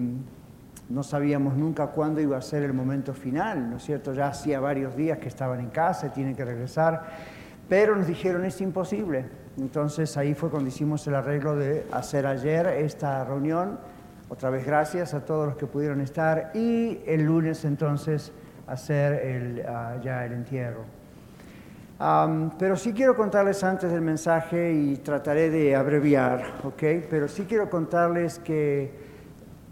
no 0.89 1.03
sabíamos 1.03 1.57
nunca 1.57 1.89
cuándo 1.89 2.21
iba 2.21 2.37
a 2.37 2.43
ser 2.43 2.63
el 2.63 2.73
momento 2.73 3.15
final, 3.15 3.69
¿no 3.69 3.79
es 3.79 3.83
cierto? 3.83 4.13
Ya 4.13 4.29
hacía 4.29 4.61
varios 4.61 4.95
días 4.95 5.19
que 5.19 5.27
estaban 5.27 5.59
en 5.59 5.71
casa, 5.71 6.13
tienen 6.13 6.37
que 6.37 6.45
regresar, 6.45 7.05
pero 7.69 7.97
nos 7.97 8.07
dijeron 8.07 8.45
es 8.45 8.61
imposible, 8.61 9.27
entonces 9.59 10.17
ahí 10.17 10.35
fue 10.35 10.51
cuando 10.51 10.69
hicimos 10.69 11.07
el 11.07 11.15
arreglo 11.15 11.57
de 11.57 11.87
hacer 11.93 12.27
ayer 12.27 12.67
esta 12.67 13.25
reunión. 13.25 13.79
Otra 14.29 14.51
vez 14.51 14.67
gracias 14.67 15.15
a 15.15 15.25
todos 15.25 15.47
los 15.47 15.57
que 15.57 15.67
pudieron 15.67 16.01
estar 16.01 16.51
y 16.55 17.01
el 17.07 17.25
lunes 17.25 17.65
entonces 17.65 18.33
hacer 18.67 19.13
el, 19.13 19.65
ah, 19.67 19.97
ya 20.03 20.25
el 20.25 20.33
entierro. 20.33 20.85
pero 22.59 22.77
sí 22.77 22.93
quiero 22.93 23.15
contarles 23.17 23.63
antes 23.63 23.93
del 23.93 24.01
mensaje 24.01 24.73
y 24.73 24.97
trataré 24.97 25.51
de 25.51 25.77
abreviar, 25.77 26.43
¿ok? 26.65 26.83
Pero 27.09 27.29
sí 27.29 27.45
quiero 27.45 27.71
contarles 27.71 28.39
que 28.39 28.93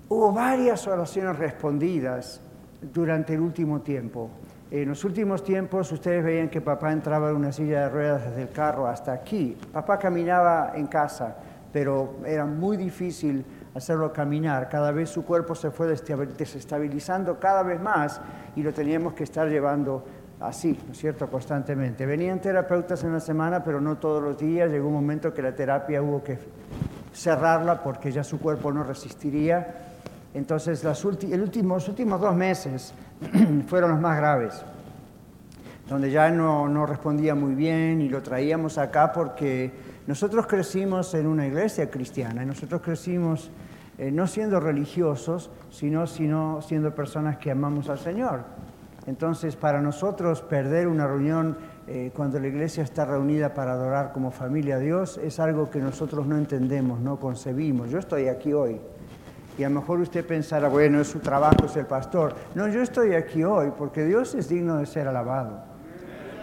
hubo 0.09 0.33
varias 0.33 0.87
oraciones 0.87 1.37
respondidas 1.39 2.41
durante 2.81 3.35
el 3.35 3.41
último 3.41 3.81
tiempo. 3.81 4.31
En 4.75 4.89
los 4.89 5.05
últimos 5.05 5.45
tiempos 5.45 5.93
ustedes 5.93 6.25
veían 6.25 6.49
que 6.49 6.63
papá 6.63 6.93
entraba 6.93 7.29
en 7.29 7.37
una 7.37 7.53
silla 7.53 7.81
de 7.81 7.89
ruedas 7.91 8.25
desde 8.25 8.41
el 8.41 8.49
carro 8.49 8.87
hasta 8.87 9.13
aquí. 9.13 9.55
Papá 9.71 9.99
caminaba 9.99 10.73
en 10.75 10.87
casa, 10.87 11.37
pero 11.71 12.15
era 12.25 12.47
muy 12.47 12.79
difícil 12.79 13.45
hacerlo 13.75 14.15
caminar. 14.15 14.71
Cada 14.71 14.91
vez 14.91 15.11
su 15.11 15.27
cuerpo 15.27 15.55
se 15.55 15.71
fue 15.71 15.89
desestabilizando 15.89 17.39
cada 17.39 17.63
vez 17.63 17.83
más 17.83 18.23
y 18.57 18.63
lo 18.63 18.73
teníamos 18.73 19.13
que 19.13 19.25
estar 19.25 19.47
llevando 19.47 20.07
así, 20.41 20.81
¿no 20.87 20.93
es 20.93 20.99
cierto?, 20.99 21.29
constantemente. 21.29 22.07
Venían 22.07 22.41
terapeutas 22.41 23.05
en 23.05 23.13
la 23.13 23.21
semana, 23.21 23.63
pero 23.63 23.79
no 23.79 23.99
todos 23.99 24.23
los 24.23 24.39
días. 24.39 24.71
Llegó 24.71 24.89
un 24.89 24.95
momento 24.95 25.35
que 25.35 25.43
la 25.43 25.55
terapia 25.55 26.01
hubo 26.01 26.25
que 26.25 26.39
cerrarla 27.13 27.83
porque 27.83 28.11
ya 28.11 28.25
su 28.25 28.41
cuerpo 28.41 28.73
no 28.73 28.85
resistiría. 28.85 29.91
Entonces, 30.33 30.83
los 30.83 31.05
últimos 31.05 32.21
dos 32.23 32.35
meses 32.35 32.95
fueron 33.67 33.91
los 33.91 34.01
más 34.01 34.17
graves, 34.17 34.65
donde 35.89 36.11
ya 36.11 36.31
no, 36.31 36.87
respondía 36.87 37.35
muy 37.35 37.55
bien 37.55 38.01
y 38.01 38.09
lo 38.09 38.23
traíamos 38.23 38.79
acá 38.79 39.13
porque 39.13 39.73
nosotros 40.07 40.47
crecimos 40.47 41.15
en 41.15 41.27
una 41.27 41.47
iglesia 41.47 41.91
cristiana 41.91 42.43
y 42.43 42.47
nosotros 42.47 42.83
crecimos 42.83 43.51
eh, 43.99 44.11
no 44.11 44.27
siendo 44.27 44.59
religiosos, 44.59 45.51
sino, 45.71 46.07
sino 46.07 46.63
siendo 46.63 46.95
personas 46.95 47.39
que 47.39 47.51
amamos 47.51 47.89
al 47.89 47.99
Señor. 47.99 48.45
Entonces, 49.07 49.57
para 49.57 49.81
nosotros 49.81 50.43
perder 50.43 50.87
una 50.87 51.07
reunión 51.07 51.57
eh, 51.89 52.13
cuando 52.15 52.39
la 52.39 52.47
iglesia 52.47 52.85
está 52.85 53.05
reunida 53.05 53.53
para 53.53 53.73
adorar 53.73 54.13
como 54.13 54.31
familia 54.31 54.77
a 54.77 54.79
Dios 54.79 55.19
es 55.19 55.41
algo 55.41 55.71
que 55.71 55.81
nosotros 55.81 56.27
no 56.27 56.37
entendemos, 56.37 57.01
no 57.01 57.19
concebimos. 57.19 57.91
Yo 57.91 57.99
estoy 57.99 58.29
aquí 58.29 58.53
hoy 58.53 58.81
y 59.59 59.65
a 59.65 59.69
lo 59.69 59.81
mejor 59.81 60.01
usted 60.01 60.25
pensará, 60.27 60.69
bueno, 60.69 61.01
es 61.01 61.09
su 61.09 61.19
trabajo 61.19 61.69
ser 61.69 61.87
pastor. 61.87 62.35
No, 62.55 62.69
yo 62.69 62.81
estoy 62.81 63.15
aquí 63.15 63.45
hoy 63.45 63.73
porque 63.77 64.05
Dios 64.05 64.35
es 64.35 64.49
digno 64.49 64.79
de 64.79 64.87
ser 64.87 65.09
alabado. 65.09 65.73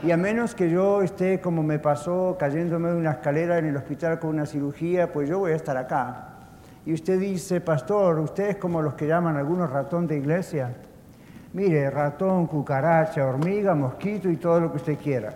Y 0.01 0.11
a 0.11 0.17
menos 0.17 0.55
que 0.55 0.69
yo 0.69 1.01
esté, 1.01 1.41
como 1.41 1.61
me 1.61 1.79
pasó, 1.79 2.37
cayéndome 2.39 2.89
de 2.89 2.95
una 2.95 3.11
escalera 3.11 3.57
en 3.57 3.65
el 3.65 3.75
hospital 3.75 4.19
con 4.19 4.29
una 4.29 4.45
cirugía, 4.45 5.11
pues 5.11 5.27
yo 5.27 5.39
voy 5.39 5.51
a 5.51 5.55
estar 5.55 5.75
acá. 5.75 6.35
Y 6.85 6.93
usted 6.93 7.19
dice, 7.19 7.59
pastor, 7.59 8.19
usted 8.19 8.49
es 8.49 8.55
como 8.55 8.81
los 8.81 8.93
que 8.93 9.07
llaman 9.07 9.35
algunos 9.35 9.69
ratón 9.69 10.07
de 10.07 10.17
iglesia. 10.17 10.73
Mire, 11.51 11.89
ratón, 11.89 12.47
cucaracha, 12.47 13.25
hormiga, 13.25 13.75
mosquito 13.75 14.29
y 14.29 14.37
todo 14.37 14.61
lo 14.61 14.71
que 14.71 14.77
usted 14.77 14.97
quiera. 14.97 15.33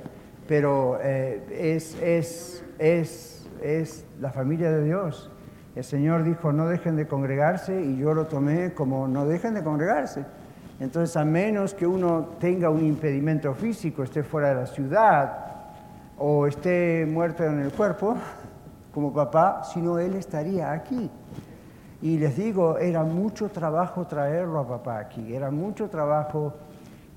Pero 0.47 0.97
eh, 1.01 1.43
es, 1.75 1.97
es, 2.01 2.63
es, 2.77 3.49
es 3.61 4.05
la 4.21 4.31
familia 4.31 4.71
de 4.71 4.83
Dios. 4.83 5.29
El 5.75 5.83
Señor 5.83 6.23
dijo, 6.23 6.51
no 6.53 6.67
dejen 6.67 6.95
de 6.95 7.07
congregarse 7.07 7.81
y 7.81 7.97
yo 7.97 8.13
lo 8.13 8.27
tomé 8.27 8.73
como 8.73 9.07
no 9.07 9.25
dejen 9.25 9.55
de 9.55 9.63
congregarse. 9.63 10.23
Entonces, 10.79 11.15
a 11.17 11.25
menos 11.25 11.73
que 11.73 11.87
uno 11.87 12.29
tenga 12.39 12.69
un 12.69 12.85
impedimento 12.85 13.53
físico, 13.53 14.03
esté 14.03 14.23
fuera 14.23 14.49
de 14.49 14.55
la 14.55 14.67
ciudad 14.67 15.37
o 16.17 16.45
esté 16.45 17.07
muerto 17.09 17.43
en 17.43 17.59
el 17.59 17.71
cuerpo, 17.71 18.15
como 18.93 19.11
papá, 19.11 19.63
sino 19.63 19.97
él 19.97 20.15
estaría 20.15 20.71
aquí. 20.71 21.09
Y 22.01 22.17
les 22.17 22.35
digo, 22.35 22.77
era 22.77 23.03
mucho 23.03 23.49
trabajo 23.49 24.05
traerlo 24.05 24.59
a 24.59 24.67
papá 24.67 24.99
aquí, 24.99 25.33
era 25.33 25.49
mucho 25.49 25.89
trabajo. 25.89 26.53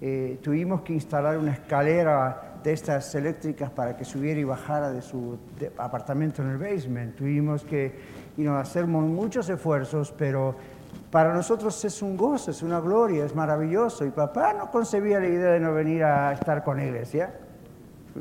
Eh, 0.01 0.39
tuvimos 0.43 0.83
que 0.83 0.93
instalar 0.93 1.37
una 1.37 1.53
escalera 1.53 2.59
de 2.63 2.73
estas 2.73 3.15
eléctricas 3.15 3.71
para 3.71 3.97
que 3.97 4.05
subiera 4.05 4.39
y 4.41 4.45
bajara 4.45 4.91
de 4.91 5.03
su 5.03 5.39
apartamento 5.79 6.43
en 6.43 6.51
el 6.51 6.59
basement. 6.59 7.17
Tuvimos 7.17 7.65
que 7.65 8.26
y 8.37 8.43
nos 8.43 8.61
hacemos 8.61 9.05
muchos 9.05 9.49
esfuerzos, 9.49 10.13
pero 10.17 10.55
para 11.11 11.33
nosotros 11.33 11.83
es 11.85 12.03
un 12.03 12.17
gozo, 12.17 12.51
es 12.51 12.63
una 12.63 12.81
gloria, 12.81 13.25
es 13.25 13.35
maravilloso. 13.35 14.05
Y 14.05 14.11
papá 14.11 14.53
no 14.53 14.71
concebía 14.71 15.21
la 15.21 15.29
idea 15.29 15.53
de 15.53 15.61
no 15.61 15.73
venir 15.73 16.05
a 16.05 16.33
estar 16.33 16.63
con 16.63 16.77
la 16.77 16.85
iglesia. 16.85 17.33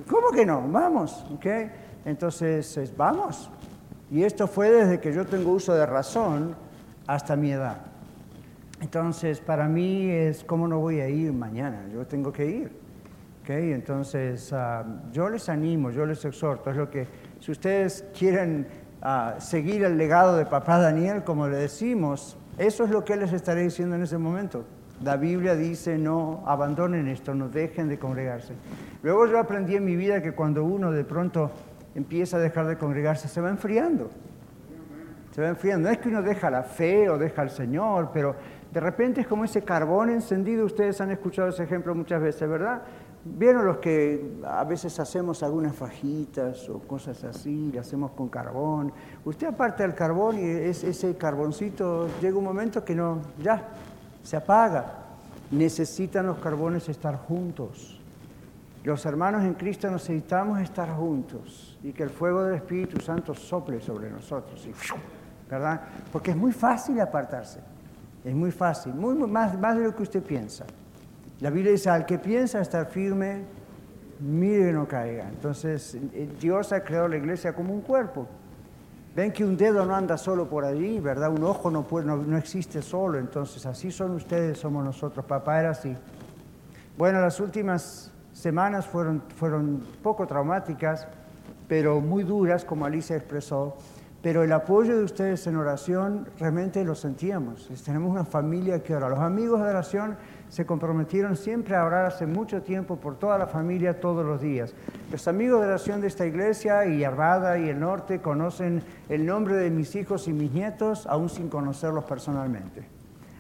¿Cómo 0.09 0.31
que 0.31 0.45
no? 0.45 0.63
Vamos, 0.67 1.25
¿ok? 1.33 1.45
Entonces, 2.05 2.93
vamos. 2.95 3.49
Y 4.11 4.23
esto 4.23 4.47
fue 4.47 4.69
desde 4.69 4.99
que 4.99 5.13
yo 5.13 5.25
tengo 5.25 5.51
uso 5.51 5.73
de 5.73 5.85
razón 5.85 6.55
hasta 7.07 7.35
mi 7.35 7.51
edad. 7.51 7.77
Entonces, 8.81 9.39
para 9.39 9.67
mí 9.67 10.09
es, 10.09 10.43
¿cómo 10.43 10.67
no 10.67 10.79
voy 10.79 10.99
a 10.99 11.09
ir 11.09 11.33
mañana? 11.33 11.85
Yo 11.91 12.05
tengo 12.05 12.31
que 12.31 12.45
ir. 12.45 12.85
¿Okay? 13.41 13.73
Entonces, 13.73 14.51
ah, 14.53 14.83
yo 15.11 15.29
les 15.29 15.49
animo, 15.49 15.91
yo 15.91 16.05
les 16.05 16.23
exhorto, 16.25 16.71
es 16.71 16.77
lo 16.77 16.89
que, 16.89 17.07
si 17.39 17.51
ustedes 17.51 18.05
quieren 18.17 18.67
a 19.07 19.39
seguir 19.39 19.83
el 19.83 19.99
legado 19.99 20.35
de 20.35 20.47
papá 20.47 20.79
Daniel, 20.79 21.23
como 21.23 21.47
le 21.47 21.57
decimos, 21.57 22.39
eso 22.57 22.83
es 22.83 22.89
lo 22.89 23.05
que 23.05 23.15
les 23.15 23.33
estaré 23.33 23.61
diciendo 23.61 23.95
en 23.95 24.01
ese 24.01 24.17
momento. 24.17 24.65
La 25.03 25.15
Biblia 25.15 25.55
dice, 25.55 25.99
no 25.99 26.41
abandonen 26.47 27.07
esto, 27.07 27.35
no 27.35 27.47
dejen 27.47 27.87
de 27.87 27.99
congregarse. 27.99 28.55
Luego 29.03 29.27
yo 29.27 29.37
aprendí 29.37 29.75
en 29.75 29.85
mi 29.85 29.95
vida 29.95 30.23
que 30.23 30.31
cuando 30.31 30.63
uno 30.63 30.91
de 30.91 31.03
pronto 31.03 31.51
empieza 31.93 32.37
a 32.37 32.39
dejar 32.39 32.65
de 32.65 32.79
congregarse, 32.79 33.27
se 33.27 33.41
va 33.41 33.51
enfriando. 33.51 34.09
Se 35.29 35.41
va 35.43 35.49
enfriando. 35.49 35.87
No 35.87 35.93
es 35.93 35.99
que 35.99 36.09
uno 36.09 36.23
deja 36.23 36.49
la 36.49 36.63
fe 36.63 37.07
o 37.07 37.19
deja 37.19 37.43
al 37.43 37.51
Señor, 37.51 38.09
pero 38.11 38.35
de 38.71 38.79
repente 38.79 39.21
es 39.21 39.27
como 39.27 39.45
ese 39.45 39.61
carbón 39.61 40.09
encendido. 40.09 40.65
Ustedes 40.65 40.99
han 40.99 41.11
escuchado 41.11 41.49
ese 41.49 41.61
ejemplo 41.61 41.93
muchas 41.93 42.23
veces, 42.23 42.49
¿verdad? 42.49 42.81
Vieron 43.27 43.65
los 43.65 43.77
que 43.77 44.37
a 44.45 44.63
veces 44.65 44.99
hacemos 44.99 45.41
algunas 45.41 45.75
fajitas 45.75 46.69
o 46.69 46.77
cosas 46.77 47.23
así, 47.23 47.71
le 47.73 47.79
hacemos 47.79 48.11
con 48.11 48.29
carbón. 48.29 48.93
Usted 49.25 49.47
aparte 49.47 49.81
del 49.81 49.95
carbón 49.95 50.37
y 50.37 50.43
ese 50.43 51.17
carboncito 51.17 52.07
llega 52.21 52.37
un 52.37 52.43
momento 52.43 52.85
que 52.85 52.93
no, 52.93 53.19
ya, 53.41 53.67
se 54.21 54.37
apaga. 54.37 54.99
Necesitan 55.49 56.27
los 56.27 56.37
carbones 56.37 56.87
estar 56.87 57.17
juntos. 57.17 57.99
Los 58.83 59.03
hermanos 59.07 59.43
en 59.43 59.55
Cristo 59.55 59.89
necesitamos 59.89 60.61
estar 60.61 60.95
juntos 60.95 61.79
y 61.83 61.93
que 61.93 62.03
el 62.03 62.11
fuego 62.11 62.43
del 62.43 62.53
Espíritu 62.53 63.01
Santo 63.01 63.33
sople 63.33 63.81
sobre 63.81 64.11
nosotros. 64.11 64.67
¿Verdad? 65.49 65.81
Porque 66.11 66.29
es 66.29 66.37
muy 66.37 66.51
fácil 66.51 66.99
apartarse. 66.99 67.59
Es 68.23 68.35
muy 68.35 68.51
fácil, 68.51 68.93
muy, 68.93 69.15
más, 69.15 69.59
más 69.59 69.77
de 69.77 69.85
lo 69.85 69.95
que 69.95 70.03
usted 70.03 70.21
piensa. 70.21 70.65
La 71.41 71.49
Biblia 71.49 71.71
dice, 71.71 71.89
al 71.89 72.05
que 72.05 72.17
piensa 72.17 72.61
estar 72.61 72.87
firme, 72.87 73.43
mire 74.19 74.65
que 74.65 74.71
no 74.71 74.87
caiga. 74.87 75.27
Entonces, 75.27 75.95
eh, 76.13 76.29
Dios 76.39 76.71
ha 76.71 76.83
creado 76.83 77.07
la 77.07 77.17
iglesia 77.17 77.53
como 77.53 77.73
un 77.73 77.81
cuerpo. 77.81 78.27
Ven 79.15 79.31
que 79.31 79.45
un 79.45 79.55
dedo 79.55 79.85
no 79.85 79.95
anda 79.95 80.17
solo 80.17 80.49
por 80.49 80.65
allí, 80.65 80.99
¿verdad? 80.99 81.29
Un 81.29 81.43
ojo 81.43 81.71
no, 81.71 81.83
puede, 81.83 82.05
no, 82.05 82.37
existe 82.37 82.81
solo, 82.81 83.17
entonces 83.17 83.65
así 83.65 83.89
son 83.91 84.11
ustedes, 84.11 84.57
somos 84.57 84.83
nosotros. 84.83 85.25
Papá 85.25 85.59
era 85.59 85.69
así. 85.69 85.95
Bueno, 86.97 87.21
las 87.21 87.39
últimas 87.39 88.11
semanas 88.33 88.85
fueron, 88.85 89.23
fueron 89.37 89.81
poco 90.03 90.27
traumáticas, 90.27 91.07
pero 91.67 92.01
muy 92.01 92.23
duras, 92.23 92.65
como 92.65 92.85
Alicia 92.85 93.15
expresó. 93.15 93.77
Pero 94.25 94.41
el 94.41 94.51
apoyo 94.53 94.97
de 94.97 95.03
ustedes 95.03 95.45
en 95.45 95.55
oración 95.55 96.27
realmente 96.39 96.83
lo 96.83 96.95
sentíamos. 96.95 97.69
Tenemos 97.85 98.09
una 98.09 98.25
familia 98.25 98.81
que 98.81 98.95
ora. 98.95 99.07
Los 99.07 99.19
amigos 99.19 99.61
de 99.61 99.67
oración 99.67 100.17
se 100.49 100.65
comprometieron 100.65 101.35
siempre 101.35 101.75
a 101.75 101.85
orar 101.85 102.07
hace 102.07 102.25
mucho 102.25 102.63
tiempo 102.63 102.95
por 102.95 103.19
toda 103.19 103.37
la 103.37 103.45
familia 103.45 103.99
todos 103.99 104.25
los 104.25 104.41
días. 104.41 104.73
Los 105.11 105.27
amigos 105.27 105.61
de 105.61 105.67
oración 105.67 106.01
de 106.01 106.07
esta 106.07 106.25
iglesia 106.25 106.87
y 106.87 107.03
Arvada 107.03 107.59
y 107.59 107.69
el 107.69 107.79
norte 107.79 108.19
conocen 108.19 108.81
el 109.09 109.27
nombre 109.27 109.57
de 109.57 109.69
mis 109.69 109.95
hijos 109.95 110.27
y 110.27 110.33
mis 110.33 110.51
nietos 110.51 111.05
aún 111.05 111.29
sin 111.29 111.47
conocerlos 111.47 112.05
personalmente. 112.05 112.83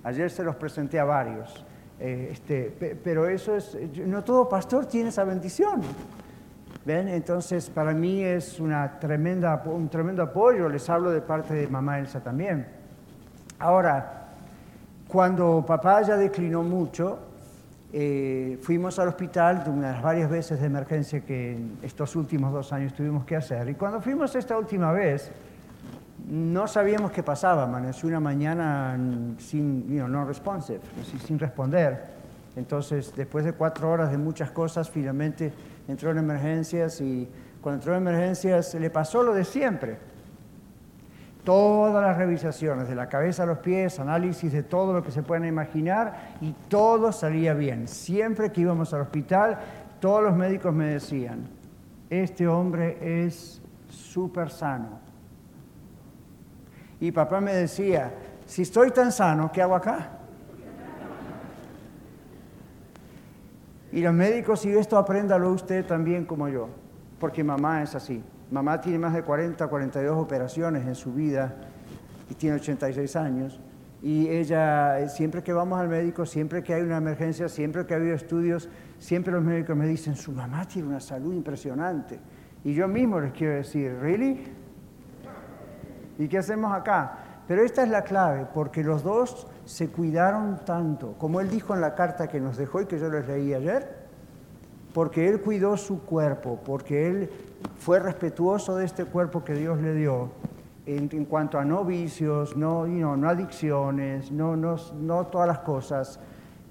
Ayer 0.03 0.29
se 0.29 0.43
los 0.43 0.55
presenté 0.55 0.99
a 0.99 1.05
varios. 1.05 1.65
Eh, 1.99 2.29
este, 2.31 2.99
pero 3.03 3.27
eso 3.27 3.55
es, 3.55 3.75
no 4.05 4.23
todo 4.23 4.47
pastor 4.47 4.85
tiene 4.85 5.09
esa 5.09 5.23
bendición. 5.23 5.81
¿Ven? 6.85 7.07
Entonces, 7.07 7.67
para 7.71 7.93
mí 7.93 8.23
es 8.23 8.59
una 8.59 8.99
tremenda, 8.99 9.63
un 9.65 9.89
tremendo 9.89 10.21
apoyo. 10.21 10.69
Les 10.69 10.87
hablo 10.87 11.09
de 11.09 11.19
parte 11.19 11.55
de 11.55 11.67
mamá 11.67 11.97
Elsa 11.97 12.19
también. 12.19 12.67
Ahora, 13.57 14.27
cuando 15.07 15.65
papá 15.65 16.03
ya 16.03 16.15
declinó 16.15 16.61
mucho, 16.61 17.17
eh, 17.91 18.59
fuimos 18.61 18.99
al 18.99 19.07
hospital 19.07 19.63
de 19.63 19.71
unas 19.71 19.99
varias 19.99 20.29
veces 20.29 20.59
de 20.59 20.67
emergencia 20.67 21.21
que 21.21 21.53
en 21.53 21.79
estos 21.81 22.15
últimos 22.15 22.53
dos 22.53 22.71
años 22.71 22.93
tuvimos 22.93 23.25
que 23.25 23.35
hacer. 23.35 23.67
Y 23.67 23.73
cuando 23.73 23.99
fuimos 23.99 24.35
esta 24.35 24.55
última 24.55 24.91
vez, 24.91 25.31
no 26.29 26.67
sabíamos 26.67 27.11
qué 27.11 27.23
pasaba. 27.23 27.63
Amaneció 27.63 28.09
una 28.09 28.19
mañana 28.19 28.95
sin, 29.39 29.87
you 29.87 29.95
know, 29.95 30.07
no 30.07 30.23
responsive, 30.23 30.81
sin 31.25 31.39
responder. 31.39 32.13
Entonces, 32.55 33.11
después 33.15 33.43
de 33.43 33.53
cuatro 33.53 33.89
horas 33.89 34.11
de 34.11 34.19
muchas 34.19 34.51
cosas, 34.51 34.89
finalmente 34.89 35.51
entró 35.87 36.11
en 36.11 36.17
emergencias 36.17 37.01
y 37.01 37.29
cuando 37.61 37.81
entró 37.81 37.95
en 37.95 38.01
emergencias 38.07 38.73
le 38.75 38.89
pasó 38.89 39.23
lo 39.23 39.33
de 39.33 39.43
siempre 39.43 39.97
todas 41.45 42.03
las 42.03 42.17
revisaciones, 42.17 42.89
de 42.89 42.95
la 42.95 43.07
cabeza 43.07 43.43
a 43.43 43.45
los 43.45 43.59
pies, 43.59 43.99
análisis 43.99 44.51
de 44.51 44.63
todo 44.63 44.91
lo 44.91 45.03
que 45.03 45.11
se 45.11 45.23
pueden 45.23 45.45
imaginar 45.45 46.35
y 46.41 46.53
todo 46.67 47.11
salía 47.11 47.53
bien. 47.53 47.87
Siempre 47.87 48.51
que 48.51 48.61
íbamos 48.61 48.93
al 48.93 49.01
hospital, 49.01 49.59
todos 50.01 50.23
los 50.23 50.35
médicos 50.35 50.73
me 50.73 50.85
decían, 50.87 51.47
este 52.09 52.47
hombre 52.47 52.97
es 53.25 53.61
súper 53.89 54.49
sano. 54.49 54.99
Y 56.99 57.11
papá 57.11 57.39
me 57.39 57.53
decía, 57.53 58.11
si 58.45 58.63
estoy 58.63 58.91
tan 58.91 59.11
sano, 59.11 59.51
¿qué 59.51 59.61
hago 59.61 59.75
acá? 59.75 60.09
Y 63.95 64.01
los 64.01 64.13
médicos, 64.13 64.65
y 64.65 64.73
esto 64.73 64.97
apréndalo 64.97 65.49
usted 65.53 65.85
también 65.85 66.25
como 66.25 66.49
yo, 66.49 66.67
porque 67.17 67.45
mamá 67.45 67.81
es 67.81 67.95
así. 67.95 68.21
Mamá 68.51 68.81
tiene 68.81 68.99
más 68.99 69.13
de 69.13 69.23
40, 69.23 69.65
42 69.69 70.17
operaciones 70.17 70.85
en 70.85 70.95
su 70.95 71.13
vida 71.13 71.55
y 72.29 72.33
tiene 72.33 72.57
86 72.57 73.15
años. 73.15 73.61
Y 74.01 74.27
ella, 74.27 75.07
siempre 75.07 75.41
que 75.41 75.53
vamos 75.53 75.79
al 75.79 75.87
médico, 75.87 76.25
siempre 76.25 76.61
que 76.61 76.73
hay 76.73 76.81
una 76.81 76.97
emergencia, 76.97 77.47
siempre 77.47 77.85
que 77.85 77.93
ha 77.93 77.97
habido 77.97 78.15
estudios, 78.15 78.67
siempre 78.99 79.31
los 79.31 79.45
médicos 79.45 79.77
me 79.77 79.87
dicen, 79.87 80.17
su 80.17 80.33
mamá 80.33 80.67
tiene 80.67 80.89
una 80.89 80.99
salud 80.99 81.33
impresionante. 81.33 82.19
Y 82.65 82.73
yo 82.73 82.89
mismo 82.89 83.21
les 83.21 83.31
quiero 83.31 83.53
decir, 83.53 83.95
¿really? 84.01 84.43
¿Y 86.19 86.27
qué 86.27 86.39
hacemos 86.39 86.73
acá? 86.73 87.17
Pero 87.47 87.63
esta 87.63 87.83
es 87.83 87.89
la 87.89 88.03
clave, 88.03 88.45
porque 88.53 88.83
los 88.83 89.03
dos 89.03 89.47
se 89.65 89.89
cuidaron 89.89 90.59
tanto, 90.65 91.13
como 91.17 91.41
él 91.41 91.49
dijo 91.49 91.73
en 91.73 91.81
la 91.81 91.95
carta 91.95 92.27
que 92.27 92.39
nos 92.39 92.57
dejó 92.57 92.81
y 92.81 92.85
que 92.85 92.99
yo 92.99 93.09
les 93.09 93.27
leí 93.27 93.53
ayer, 93.53 94.05
porque 94.93 95.27
él 95.27 95.41
cuidó 95.41 95.75
su 95.75 96.03
cuerpo, 96.03 96.59
porque 96.63 97.07
él 97.07 97.29
fue 97.77 97.99
respetuoso 97.99 98.77
de 98.77 98.85
este 98.85 99.05
cuerpo 99.05 99.43
que 99.43 99.53
Dios 99.53 99.81
le 99.81 99.93
dio 99.93 100.29
en, 100.85 101.25
cuanto 101.25 101.57
a 101.57 101.65
no 101.65 101.83
vicios, 101.83 102.55
no, 102.55 102.85
no 102.85 103.29
adicciones, 103.29 104.31
no, 104.31 104.55
no, 104.55 104.75
no, 104.99 105.25
todas 105.27 105.47
las 105.47 105.59
cosas, 105.59 106.19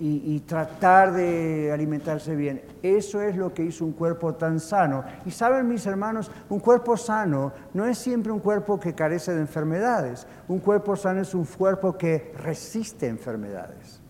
y, 0.06 0.40
tratar 0.40 1.14
de 1.14 1.72
alimentarse 1.72 2.36
bien. 2.36 2.60
Eso 2.82 3.22
es 3.22 3.36
lo 3.36 3.54
que 3.54 3.62
hizo 3.62 3.86
un 3.86 3.92
cuerpo 3.92 4.34
tan 4.34 4.60
sano. 4.60 5.02
Y 5.24 5.30
saben 5.30 5.66
mis 5.66 5.86
hermanos, 5.86 6.30
un 6.50 6.60
cuerpo 6.60 6.94
sano 6.98 7.52
no 7.72 7.86
es 7.86 7.96
siempre 7.96 8.30
un 8.30 8.40
cuerpo 8.40 8.78
que 8.78 8.94
carece 8.94 9.32
de 9.32 9.40
enfermedades. 9.40 10.26
Un 10.46 10.58
cuerpo 10.58 10.94
sano 10.94 11.22
es 11.22 11.34
un 11.34 11.46
cuerpo 11.46 11.96
que 11.96 12.34
resiste 12.42 13.06
enfermedades. 13.06 14.02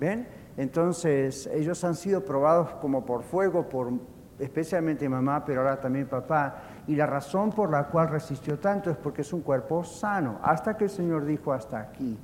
¿Ven? 0.00 0.26
Entonces, 0.56 1.48
ellos 1.52 1.84
han 1.84 1.94
sido 1.94 2.24
probados 2.24 2.70
como 2.80 3.06
por 3.06 3.22
fuego 3.22 3.68
por 3.68 3.92
especialmente 4.40 5.08
mamá, 5.08 5.44
pero 5.44 5.60
ahora 5.60 5.80
también 5.80 6.08
papá. 6.08 6.62
Y 6.88 6.96
la 6.96 7.06
razón 7.06 7.52
por 7.52 7.70
la 7.70 7.84
cual 7.84 8.08
resistió 8.08 8.58
tanto 8.58 8.90
es 8.90 8.96
porque 8.96 9.22
es 9.22 9.32
un 9.32 9.42
cuerpo 9.42 9.84
sano, 9.84 10.40
hasta 10.42 10.76
que 10.76 10.84
el 10.84 10.90
Señor 10.90 11.24
dijo 11.24 11.52
hasta 11.52 11.78
aquí. 11.78 12.18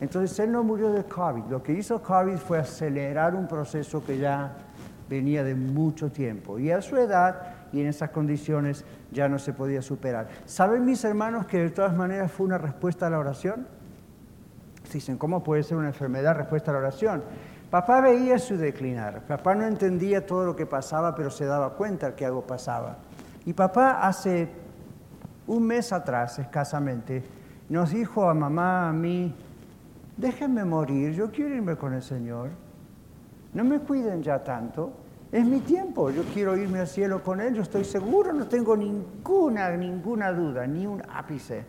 Entonces 0.00 0.38
él 0.38 0.52
no 0.52 0.62
murió 0.62 0.90
de 0.90 1.04
COVID. 1.04 1.44
Lo 1.48 1.62
que 1.62 1.72
hizo 1.72 2.02
COVID 2.02 2.36
fue 2.36 2.58
acelerar 2.58 3.34
un 3.34 3.48
proceso 3.48 4.04
que 4.04 4.18
ya 4.18 4.52
venía 5.08 5.42
de 5.44 5.54
mucho 5.54 6.10
tiempo. 6.10 6.58
Y 6.58 6.70
a 6.70 6.82
su 6.82 6.96
edad 6.96 7.54
y 7.72 7.80
en 7.80 7.86
esas 7.86 8.10
condiciones 8.10 8.84
ya 9.10 9.28
no 9.28 9.38
se 9.38 9.52
podía 9.52 9.82
superar. 9.82 10.28
¿Saben 10.44 10.84
mis 10.84 11.04
hermanos 11.04 11.46
que 11.46 11.58
de 11.58 11.70
todas 11.70 11.94
maneras 11.94 12.30
fue 12.32 12.46
una 12.46 12.58
respuesta 12.58 13.06
a 13.06 13.10
la 13.10 13.18
oración? 13.18 13.66
Dicen, 14.92 15.18
¿cómo 15.18 15.42
puede 15.42 15.62
ser 15.62 15.76
una 15.76 15.88
enfermedad 15.88 16.36
respuesta 16.36 16.70
a 16.70 16.74
la 16.74 16.80
oración? 16.80 17.22
Papá 17.70 18.00
veía 18.00 18.38
su 18.38 18.56
declinar, 18.56 19.22
papá 19.26 19.54
no 19.54 19.64
entendía 19.64 20.24
todo 20.24 20.46
lo 20.46 20.54
que 20.54 20.66
pasaba, 20.66 21.14
pero 21.14 21.30
se 21.30 21.44
daba 21.44 21.74
cuenta 21.74 22.14
que 22.14 22.24
algo 22.24 22.46
pasaba. 22.46 22.98
Y 23.44 23.52
papá 23.52 24.06
hace 24.06 24.48
un 25.46 25.66
mes 25.66 25.92
atrás, 25.92 26.38
escasamente, 26.38 27.24
nos 27.68 27.90
dijo 27.90 28.30
a 28.30 28.34
mamá, 28.34 28.88
a 28.88 28.92
mí, 28.92 29.34
déjenme 30.16 30.64
morir, 30.64 31.12
yo 31.12 31.30
quiero 31.30 31.54
irme 31.54 31.76
con 31.76 31.94
el 31.94 32.02
Señor, 32.02 32.50
no 33.54 33.64
me 33.64 33.80
cuiden 33.80 34.22
ya 34.22 34.42
tanto, 34.42 34.92
es 35.32 35.44
mi 35.44 35.60
tiempo, 35.60 36.10
yo 36.10 36.22
quiero 36.32 36.56
irme 36.56 36.80
al 36.80 36.86
cielo 36.86 37.22
con 37.22 37.40
Él, 37.40 37.54
yo 37.54 37.62
estoy 37.62 37.84
seguro, 37.84 38.32
no 38.32 38.46
tengo 38.46 38.76
ninguna, 38.76 39.70
ninguna 39.76 40.32
duda, 40.32 40.66
ni 40.66 40.86
un 40.86 41.02
ápice. 41.12 41.64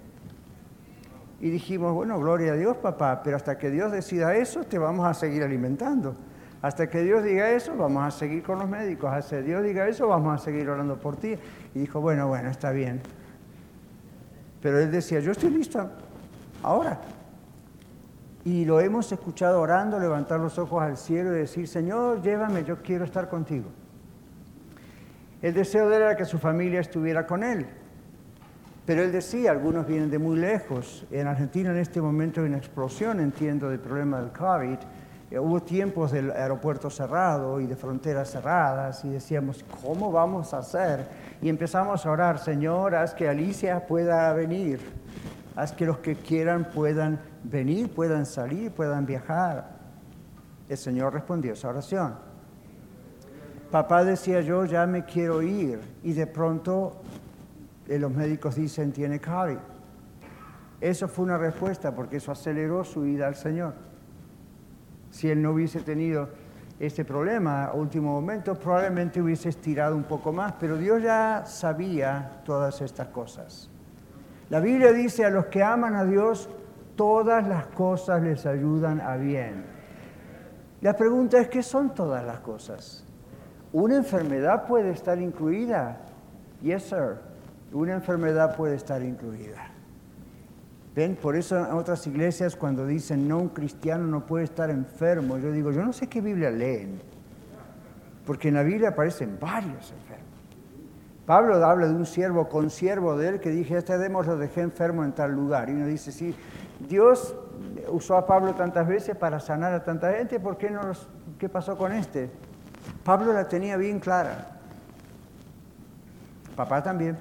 Y 1.40 1.50
dijimos, 1.50 1.94
bueno, 1.94 2.20
gloria 2.20 2.54
a 2.54 2.56
Dios, 2.56 2.78
papá, 2.78 3.22
pero 3.24 3.36
hasta 3.36 3.58
que 3.58 3.70
Dios 3.70 3.92
decida 3.92 4.36
eso, 4.36 4.64
te 4.64 4.78
vamos 4.78 5.06
a 5.06 5.14
seguir 5.14 5.44
alimentando. 5.44 6.16
Hasta 6.62 6.90
que 6.90 7.04
Dios 7.04 7.24
diga 7.24 7.52
eso, 7.52 7.76
vamos 7.78 8.04
a 8.04 8.12
seguir 8.12 8.42
con 8.42 8.58
los 8.58 8.68
médicos. 8.68 9.12
Hasta 9.14 9.38
que 9.38 9.44
Dios 9.44 9.64
diga 9.64 9.88
eso, 9.88 10.08
vamos 10.08 10.34
a 10.34 10.44
seguir 10.44 10.68
orando 10.68 10.98
por 10.98 11.16
ti. 11.16 11.36
Y 11.76 11.80
dijo, 11.80 12.02
bueno, 12.02 12.28
bueno, 12.28 12.50
está 12.50 12.72
bien. 12.72 13.02
Pero 14.62 14.80
él 14.80 14.92
decía, 14.92 15.20
yo 15.20 15.32
estoy 15.32 15.52
listo 15.52 15.88
ahora. 16.64 17.00
Y 18.48 18.64
lo 18.64 18.80
hemos 18.80 19.12
escuchado 19.12 19.60
orando, 19.60 20.00
levantar 20.00 20.40
los 20.40 20.58
ojos 20.58 20.82
al 20.82 20.96
cielo 20.96 21.36
y 21.36 21.40
decir, 21.40 21.68
Señor, 21.68 22.22
llévame, 22.22 22.64
yo 22.64 22.82
quiero 22.82 23.04
estar 23.04 23.28
contigo. 23.28 23.66
El 25.42 25.54
deseo 25.54 25.90
de 25.90 25.98
él 25.98 26.04
era 26.04 26.16
que 26.16 26.24
su 26.24 26.38
familia 26.38 26.80
estuviera 26.80 27.28
con 27.28 27.44
él. 27.44 27.66
Pero 28.86 29.04
él 29.04 29.12
decía, 29.12 29.52
algunos 29.52 29.86
vienen 29.86 30.10
de 30.10 30.18
muy 30.18 30.38
lejos. 30.38 31.06
En 31.12 31.28
Argentina 31.28 31.72
en 31.72 31.78
este 31.78 32.02
momento 32.02 32.40
hay 32.40 32.48
una 32.48 32.56
explosión, 32.56 33.20
entiendo, 33.20 33.70
del 33.70 33.82
problema 33.82 34.22
del 34.22 34.32
COVID. 34.32 34.78
Eh, 35.30 35.40
hubo 35.40 35.62
tiempos 35.62 36.14
del 36.14 36.32
aeropuerto 36.32 36.90
cerrado 36.90 37.60
y 37.60 37.68
de 37.68 37.76
fronteras 37.76 38.32
cerradas 38.32 39.04
y 39.04 39.10
decíamos, 39.10 39.66
¿cómo 39.82 40.10
vamos 40.10 40.54
a 40.54 40.60
hacer? 40.60 41.06
Y 41.42 41.50
empezamos 41.50 42.06
a 42.06 42.12
orar, 42.12 42.40
Señor, 42.40 42.96
haz 42.96 43.14
que 43.14 43.28
Alicia 43.28 43.86
pueda 43.86 44.32
venir, 44.32 44.80
haz 45.58 45.74
que 45.74 45.86
los 45.86 45.98
que 45.98 46.16
quieran 46.16 46.70
puedan 46.74 47.20
venir, 47.44 47.90
puedan 47.90 48.26
salir, 48.26 48.72
puedan 48.72 49.06
viajar. 49.06 49.78
El 50.70 50.78
Señor 50.78 51.14
respondió 51.14 51.54
esa 51.54 51.70
oración. 51.70 52.16
Papá 53.72 54.04
decía 54.04 54.42
yo, 54.42 54.66
ya 54.66 54.86
me 54.86 55.06
quiero 55.06 55.42
ir. 55.42 55.80
Y 56.04 56.14
de 56.14 56.28
pronto 56.28 57.02
los 57.88 58.12
médicos 58.12 58.56
dicen 58.56 58.92
tiene 58.92 59.20
COVID. 59.20 59.58
Eso 60.80 61.08
fue 61.08 61.26
una 61.26 61.38
respuesta 61.38 61.94
porque 61.94 62.18
eso 62.18 62.32
aceleró 62.32 62.84
su 62.84 63.06
ida 63.06 63.28
al 63.28 63.36
Señor. 63.36 63.74
Si 65.10 65.30
él 65.30 65.42
no 65.42 65.52
hubiese 65.52 65.82
tenido 65.82 66.30
este 66.80 67.04
problema 67.04 67.66
a 67.66 67.74
último 67.74 68.14
momento, 68.14 68.54
probablemente 68.56 69.22
hubiese 69.22 69.50
estirado 69.50 69.96
un 69.96 70.04
poco 70.04 70.32
más, 70.32 70.54
pero 70.60 70.78
Dios 70.78 71.02
ya 71.02 71.44
sabía 71.46 72.42
todas 72.46 72.82
estas 72.82 73.08
cosas. 73.08 73.70
La 74.50 74.60
Biblia 74.60 74.94
dice 74.94 75.26
a 75.26 75.30
los 75.30 75.48
que 75.48 75.64
aman 75.64 75.96
a 75.96 76.06
Dios, 76.06 76.50
todas 76.98 77.48
las 77.48 77.68
cosas 77.68 78.22
les 78.22 78.46
ayudan 78.46 79.00
a 79.00 79.16
bien. 79.16 79.64
La 80.82 80.98
pregunta 80.98 81.40
es, 81.40 81.48
¿qué 81.48 81.64
son 81.64 81.96
todas 81.96 82.26
las 82.26 82.40
cosas? 82.42 83.06
¿Una 83.72 83.96
enfermedad 83.96 84.68
puede 84.68 84.92
estar 84.92 85.18
incluida? 85.22 86.02
Yes, 86.62 86.84
sir. 86.84 87.20
una 87.72 87.94
enfermedad 87.94 88.56
puede 88.56 88.76
estar 88.76 89.02
incluida. 89.02 89.72
¿Ven? 90.96 91.16
Por 91.16 91.36
eso 91.36 91.58
en 91.58 91.74
otras 91.74 92.08
iglesias 92.08 92.56
cuando 92.56 92.86
dicen 92.86 93.28
no, 93.28 93.38
un 93.38 93.50
cristiano 93.50 94.06
no 94.08 94.26
puede 94.26 94.46
estar 94.46 94.70
enfermo, 94.72 95.38
yo 95.38 95.52
digo, 95.52 95.72
yo 95.72 95.86
no 95.86 95.94
sé 95.94 96.08
qué 96.08 96.22
Biblia 96.22 96.50
leen, 96.50 97.00
porque 98.26 98.48
en 98.48 98.56
la 98.56 98.64
Biblia 98.64 98.90
aparecen 98.90 99.38
varios 99.40 99.92
enfermos. 99.92 100.28
Pablo 101.28 101.64
habla 101.64 101.88
de 101.88 101.94
un 101.94 102.06
siervo 102.06 102.48
con 102.48 102.70
siervo 102.70 103.18
de 103.18 103.28
él 103.28 103.40
que 103.42 103.50
dije, 103.52 103.78
este 103.78 103.98
demos 103.98 104.26
lo 104.26 104.38
dejé 104.38 104.62
enfermo 104.62 105.04
en 105.04 105.12
tal 105.12 105.34
lugar. 105.34 105.70
Y 105.70 105.74
uno 105.74 105.86
dice, 105.86 106.14
sí, 106.14 106.34
Dios 106.80 107.36
usó 107.90 108.18
a 108.18 108.26
Pablo 108.26 108.54
tantas 108.54 108.88
veces 108.88 109.16
para 109.16 109.40
sanar 109.40 109.74
a 109.74 109.84
tanta 109.84 110.12
gente, 110.14 110.40
¿por 110.40 110.58
qué 110.58 110.70
no 110.70 110.84
los, 110.84 111.08
qué 111.38 111.50
pasó 111.50 111.78
con 111.78 111.92
este? 111.92 112.30
Pablo 113.04 113.34
la 113.34 113.48
tenía 113.48 113.78
bien 113.78 114.00
clara. 114.00 114.60
Papá 116.56 116.82
también. 116.82 117.18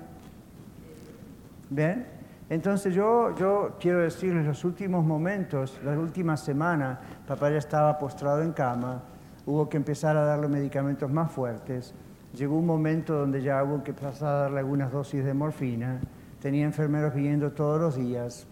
¿Ven? 1.70 2.06
Entonces 2.48 2.94
yo, 2.94 3.34
yo 3.36 3.76
quiero 3.80 4.00
decirles, 4.00 4.46
los 4.46 4.64
últimos 4.64 5.04
momentos, 5.04 5.78
las 5.84 5.98
últimas 5.98 6.40
semanas, 6.40 6.98
papá 7.26 7.50
ya 7.50 7.58
estaba 7.58 7.98
postrado 7.98 8.42
en 8.42 8.52
cama, 8.52 9.02
hubo 9.46 9.68
que 9.68 9.76
empezar 9.76 10.16
a 10.16 10.24
darle 10.24 10.48
medicamentos 10.48 11.10
más 11.10 11.32
fuertes 11.32 11.92
llegó 12.36 12.58
un 12.58 12.66
momento 12.66 13.14
donde 13.14 13.42
ya 13.42 13.62
hubo 13.64 13.82
que 13.82 13.92
pasar 13.92 14.28
a 14.28 14.38
darle 14.42 14.58
algunas 14.60 14.92
dosis 14.92 15.24
de 15.24 15.32
morfina, 15.32 16.00
tenía 16.40 16.64
enfermeros 16.64 17.14
viniendo 17.14 17.52
todos 17.52 17.80
los 17.80 17.96
días 17.96 18.46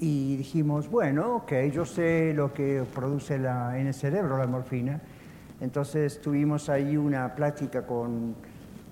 y 0.00 0.36
dijimos, 0.36 0.90
bueno, 0.90 1.36
ok, 1.36 1.52
yo 1.72 1.84
sé 1.84 2.32
lo 2.34 2.52
que 2.52 2.84
produce 2.94 3.38
la, 3.38 3.78
en 3.78 3.88
el 3.88 3.94
cerebro 3.94 4.38
la 4.38 4.46
morfina, 4.46 5.00
entonces 5.60 6.20
tuvimos 6.20 6.68
ahí 6.68 6.96
una 6.96 7.34
plática 7.34 7.84
con, 7.86 8.34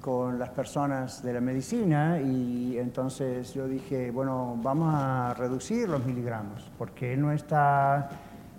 con 0.01 0.39
las 0.39 0.51
personas 0.51 1.23
de 1.23 1.33
la 1.33 1.41
medicina 1.41 2.21
y 2.21 2.79
entonces 2.79 3.55
yo 3.55 3.69
dije, 3.69 4.11
bueno, 4.11 4.59
vamos 4.63 4.95
a 4.95 5.35
reducir 5.35 5.89
los 5.89 6.05
miligramos, 6.05 6.71
porque 6.79 7.15
él 7.15 7.21
no 7.21 7.33
está 7.33 8.09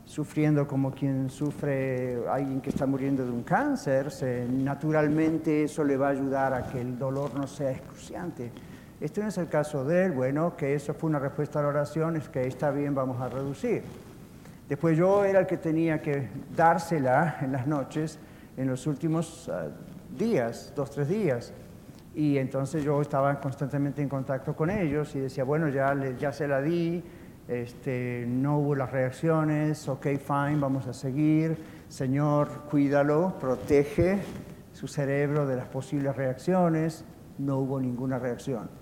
sufriendo 0.05 0.65
como 0.65 0.91
quien 0.91 1.29
sufre 1.29 2.17
alguien 2.29 2.61
que 2.61 2.69
está 2.69 2.85
muriendo 2.85 3.25
de 3.25 3.31
un 3.31 3.43
cáncer, 3.43 4.07
naturalmente 4.49 5.63
eso 5.63 5.83
le 5.83 5.97
va 5.97 6.07
a 6.07 6.11
ayudar 6.11 6.53
a 6.53 6.69
que 6.69 6.79
el 6.79 6.97
dolor 6.97 7.35
no 7.35 7.45
sea 7.45 7.71
excruciante. 7.71 8.51
Este 8.99 9.21
no 9.21 9.27
es 9.27 9.37
el 9.37 9.47
caso 9.47 9.85
de 9.85 10.05
él, 10.05 10.11
bueno, 10.11 10.55
que 10.57 10.73
eso 10.73 10.93
fue 10.93 11.09
una 11.09 11.19
respuesta 11.19 11.59
a 11.59 11.61
la 11.61 11.67
oración, 11.67 12.15
es 12.15 12.29
que 12.29 12.47
está 12.47 12.71
bien, 12.71 12.95
vamos 12.95 13.21
a 13.21 13.29
reducir. 13.29 13.83
Después 14.67 14.97
yo 14.97 15.23
era 15.23 15.39
el 15.39 15.45
que 15.45 15.57
tenía 15.57 16.01
que 16.01 16.27
dársela 16.55 17.37
en 17.41 17.51
las 17.51 17.67
noches, 17.67 18.19
en 18.57 18.67
los 18.67 18.87
últimos 18.87 19.49
ah, 19.49 19.67
días, 20.17 20.73
dos, 20.75 20.91
tres 20.91 21.07
días. 21.07 21.53
Y 22.15 22.39
entonces 22.39 22.83
yo 22.83 22.99
estaba 22.99 23.39
constantemente 23.39 24.01
en 24.01 24.09
contacto 24.09 24.55
con 24.55 24.71
ellos 24.71 25.15
y 25.15 25.19
decía, 25.19 25.43
bueno, 25.43 25.69
ya, 25.69 25.95
ya 26.19 26.31
se 26.31 26.47
la 26.47 26.59
di, 26.59 27.03
este, 27.47 28.25
no 28.27 28.57
hubo 28.57 28.75
las 28.75 28.91
reacciones, 28.91 29.87
ok, 29.87 30.07
fine, 30.17 30.57
vamos 30.59 30.87
a 30.87 30.93
seguir, 30.93 31.55
Señor, 31.87 32.49
cuídalo, 32.69 33.35
protege 33.39 34.19
su 34.73 34.87
cerebro 34.87 35.45
de 35.45 35.55
las 35.55 35.67
posibles 35.67 36.15
reacciones, 36.15 37.05
no 37.37 37.59
hubo 37.59 37.79
ninguna 37.79 38.19
reacción. 38.19 38.76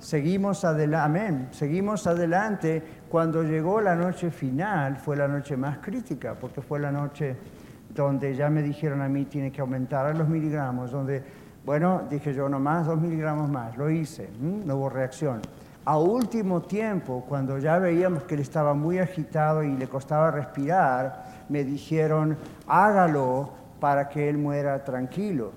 Seguimos 0.00 0.64
adelante, 0.64 1.04
amén, 1.04 1.48
seguimos 1.50 2.06
adelante. 2.06 2.82
Cuando 3.10 3.42
llegó 3.42 3.82
la 3.82 3.94
noche 3.94 4.30
final, 4.30 4.96
fue 4.96 5.14
la 5.14 5.28
noche 5.28 5.58
más 5.58 5.76
crítica, 5.78 6.34
porque 6.40 6.62
fue 6.62 6.80
la 6.80 6.90
noche 6.90 7.36
donde 7.94 8.34
ya 8.34 8.48
me 8.48 8.62
dijeron 8.62 9.02
a 9.02 9.08
mí 9.10 9.26
tiene 9.26 9.52
que 9.52 9.60
aumentar 9.60 10.06
a 10.06 10.14
los 10.14 10.26
miligramos, 10.26 10.90
donde, 10.90 11.22
bueno, 11.66 12.04
dije 12.08 12.32
yo 12.32 12.48
nomás 12.48 12.86
dos 12.86 12.98
miligramos 12.98 13.50
más, 13.50 13.76
lo 13.76 13.90
hice, 13.90 14.30
no 14.40 14.74
hubo 14.76 14.88
reacción. 14.88 15.42
A 15.84 15.98
último 15.98 16.62
tiempo, 16.62 17.26
cuando 17.28 17.58
ya 17.58 17.78
veíamos 17.78 18.22
que 18.22 18.36
él 18.36 18.40
estaba 18.40 18.72
muy 18.72 18.98
agitado 18.98 19.62
y 19.62 19.76
le 19.76 19.86
costaba 19.86 20.30
respirar, 20.30 21.44
me 21.50 21.62
dijeron, 21.62 22.38
hágalo 22.66 23.50
para 23.78 24.08
que 24.08 24.30
él 24.30 24.38
muera 24.38 24.82
tranquilo. 24.82 25.52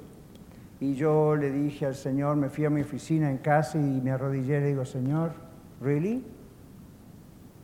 Y 0.84 0.96
yo 0.96 1.38
le 1.38 1.50
dije 1.50 1.86
al 1.86 1.96
Señor, 1.96 2.36
me 2.36 2.50
fui 2.50 2.66
a 2.66 2.70
mi 2.70 2.82
oficina 2.82 3.32
en 3.32 3.38
casa 3.38 3.78
y 3.78 4.02
me 4.02 4.12
arrodillé 4.12 4.58
y 4.58 4.60
le 4.60 4.68
digo, 4.68 4.84
Señor, 4.84 5.32
¿really? 5.80 6.26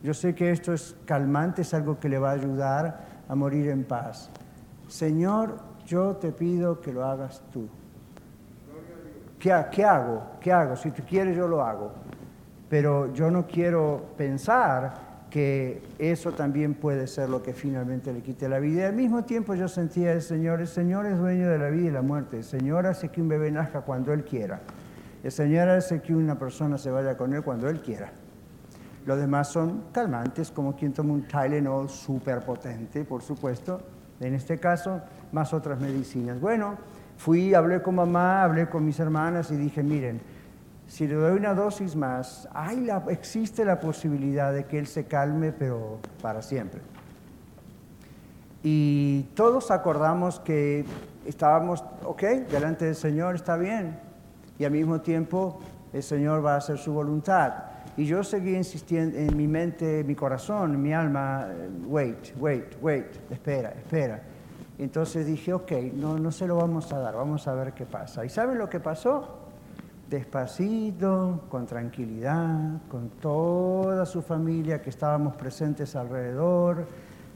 Yo 0.02 0.14
sé 0.14 0.34
que 0.34 0.52
esto 0.52 0.72
es 0.72 0.96
calmante, 1.04 1.64
es 1.64 1.74
algo 1.74 2.00
que 2.00 2.08
le 2.08 2.18
va 2.18 2.30
a 2.30 2.36
ayudar 2.36 3.02
a 3.28 3.36
morir 3.36 3.68
en 3.68 3.84
paz. 3.84 4.30
Señor, 4.88 5.58
yo 5.86 6.16
te 6.16 6.32
pido 6.32 6.80
que 6.80 6.94
lo 6.94 7.04
hagas 7.04 7.44
tú. 7.52 7.68
¿Qué, 9.38 9.66
¿Qué, 9.70 9.84
hago? 9.84 10.24
¿Qué 10.40 10.54
hago? 10.54 10.78
Si 10.78 10.90
tú 10.92 11.04
quieres, 11.06 11.36
yo 11.36 11.46
lo 11.46 11.62
hago 11.62 11.92
pero 12.70 13.12
yo 13.14 13.32
no 13.32 13.48
quiero 13.48 14.06
pensar 14.16 15.09
que 15.30 15.82
eso 16.00 16.32
también 16.32 16.74
puede 16.74 17.08
ser 17.08 17.30
lo 17.30 17.44
que 17.44 17.54
finalmente 17.54 18.12
le 18.12 18.22
quite 18.22 18.50
la 18.50 18.60
vida. 18.60 18.82
Y 18.82 18.86
al 18.86 18.96
mismo 18.96 19.24
tiempo 19.24 19.54
yo 19.56 19.68
sentía 19.68 20.12
el 20.12 20.22
Señor, 20.22 20.62
el 20.62 20.68
Señor 20.68 21.06
es 21.06 21.18
dueño 21.18 21.50
de 21.50 21.60
la 21.60 21.70
vida 21.70 21.88
y 21.88 21.92
la 21.92 22.02
muerte, 22.02 22.38
el 22.38 22.44
Señor 22.44 22.88
hace 22.88 23.10
que 23.10 23.22
un 23.22 23.30
bebé 23.30 23.52
nazca 23.52 23.82
cuando 23.82 24.12
Él 24.12 24.24
quiera, 24.24 24.62
el 25.24 25.32
Señor 25.32 25.70
hace 25.70 26.02
que 26.02 26.16
una 26.16 26.40
persona 26.40 26.78
se 26.78 26.90
vaya 26.90 27.16
con 27.18 27.34
Él 27.34 27.44
cuando 27.44 27.70
Él 27.70 27.82
quiera. 27.82 28.12
Los 29.06 29.18
demás 29.20 29.48
son 29.48 29.86
calmantes, 29.92 30.52
como 30.52 30.76
quien 30.76 30.94
toma 30.94 31.14
un 31.14 31.28
Tylenol 31.28 31.90
súper 31.90 32.42
potente, 32.42 33.04
por 33.06 33.22
supuesto, 33.22 33.82
en 34.20 34.34
este 34.34 34.58
caso, 34.58 35.02
más 35.32 35.54
otras 35.54 35.80
medicinas. 35.80 36.40
Bueno, 36.40 36.76
fui, 37.18 37.54
hablé 37.54 37.82
con 37.82 37.96
mamá, 37.96 38.44
hablé 38.44 38.68
con 38.68 38.86
mis 38.86 39.00
hermanas 39.00 39.52
y 39.52 39.56
dije, 39.56 39.84
miren, 39.84 40.22
si 40.90 41.08
le 41.08 41.14
doy 41.14 41.38
una 41.38 41.54
dosis 41.54 41.96
más, 41.96 42.50
hay 42.52 42.90
existe 43.10 43.64
la 43.64 43.80
posibilidad 43.80 44.52
de 44.52 44.66
que 44.66 44.80
él 44.80 44.88
se 44.88 45.06
calme, 45.06 45.52
pero 45.52 46.00
para 46.20 46.42
siempre. 46.42 46.82
Y 48.64 49.22
todos 49.36 49.70
acordamos 49.70 50.40
que 50.40 50.84
estábamos, 51.28 51.84
ok, 52.04 52.24
delante 52.50 52.86
del 52.86 52.96
Señor 52.96 53.36
está 53.36 53.56
bien, 53.56 54.00
y 54.58 54.66
al 54.66 54.72
mismo 54.72 55.00
tiempo 55.00 55.60
el 55.94 56.02
Señor 56.02 56.44
va 56.44 56.56
a 56.56 56.58
hacer 56.58 56.80
su 56.80 56.92
voluntad. 56.92 57.54
Y 57.96 58.06
yo 58.06 58.24
seguí 58.24 58.56
insistiendo 58.56 59.16
en 59.16 59.38
mi 59.38 59.48
mente, 59.48 60.04
mi 60.04 60.16
corazón, 60.16 60.82
mi 60.82 60.92
alma, 60.92 61.50
wait, 61.86 62.36
wait, 62.40 62.76
wait, 62.82 63.06
espera, 63.30 63.70
espera. 63.70 64.24
Entonces 64.80 65.28
dije, 65.28 65.54
ok, 65.54 65.72
no, 65.94 66.18
no 66.18 66.32
se 66.32 66.48
lo 66.48 66.56
vamos 66.56 66.92
a 66.92 66.98
dar, 66.98 67.14
vamos 67.16 67.48
a 67.48 67.54
ver 67.54 67.74
qué 67.74 67.86
pasa. 67.86 68.26
¿Y 68.26 68.30
saben 68.30 68.58
lo 68.58 68.70
que 68.70 68.80
pasó? 68.80 69.39
Despacito, 70.10 71.42
con 71.50 71.68
tranquilidad, 71.68 72.82
con 72.90 73.10
toda 73.10 74.06
su 74.06 74.22
familia 74.22 74.82
que 74.82 74.90
estábamos 74.90 75.36
presentes 75.36 75.96
alrededor, 75.96 76.88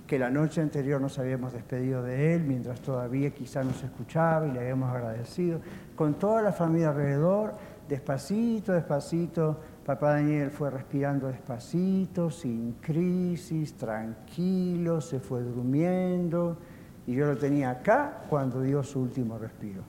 que 0.07 0.17
la 0.17 0.31
noche 0.31 0.59
anterior 0.59 0.99
nos 0.99 1.19
habíamos 1.19 1.53
despedido 1.53 2.01
de 2.01 2.33
él 2.33 2.43
mientras 2.43 2.81
todavía 2.81 3.29
quizá 3.29 3.63
nos 3.63 3.81
escuchaba 3.83 4.47
y 4.47 4.51
le 4.51 4.59
habíamos 4.61 4.91
agradecido, 4.91 5.59
con 5.95 6.15
toda 6.15 6.41
la 6.41 6.51
familia 6.51 6.89
alrededor, 6.89 7.53
despacito, 7.87 8.73
despacito, 8.73 9.59
papá 9.85 10.13
Daniel 10.13 10.49
fue 10.49 10.71
respirando 10.71 11.27
despacito, 11.27 12.31
sin 12.31 12.73
crisis, 12.81 13.75
tranquilo, 13.75 14.99
se 14.99 15.19
fue 15.19 15.41
durmiendo 15.41 16.57
y 17.05 17.13
yo 17.13 17.27
lo 17.27 17.37
tenía 17.37 17.69
acá 17.69 18.23
cuando 18.29 18.61
dio 18.61 18.81
su 18.81 18.99
último 18.99 19.37
respiro. 19.37 19.83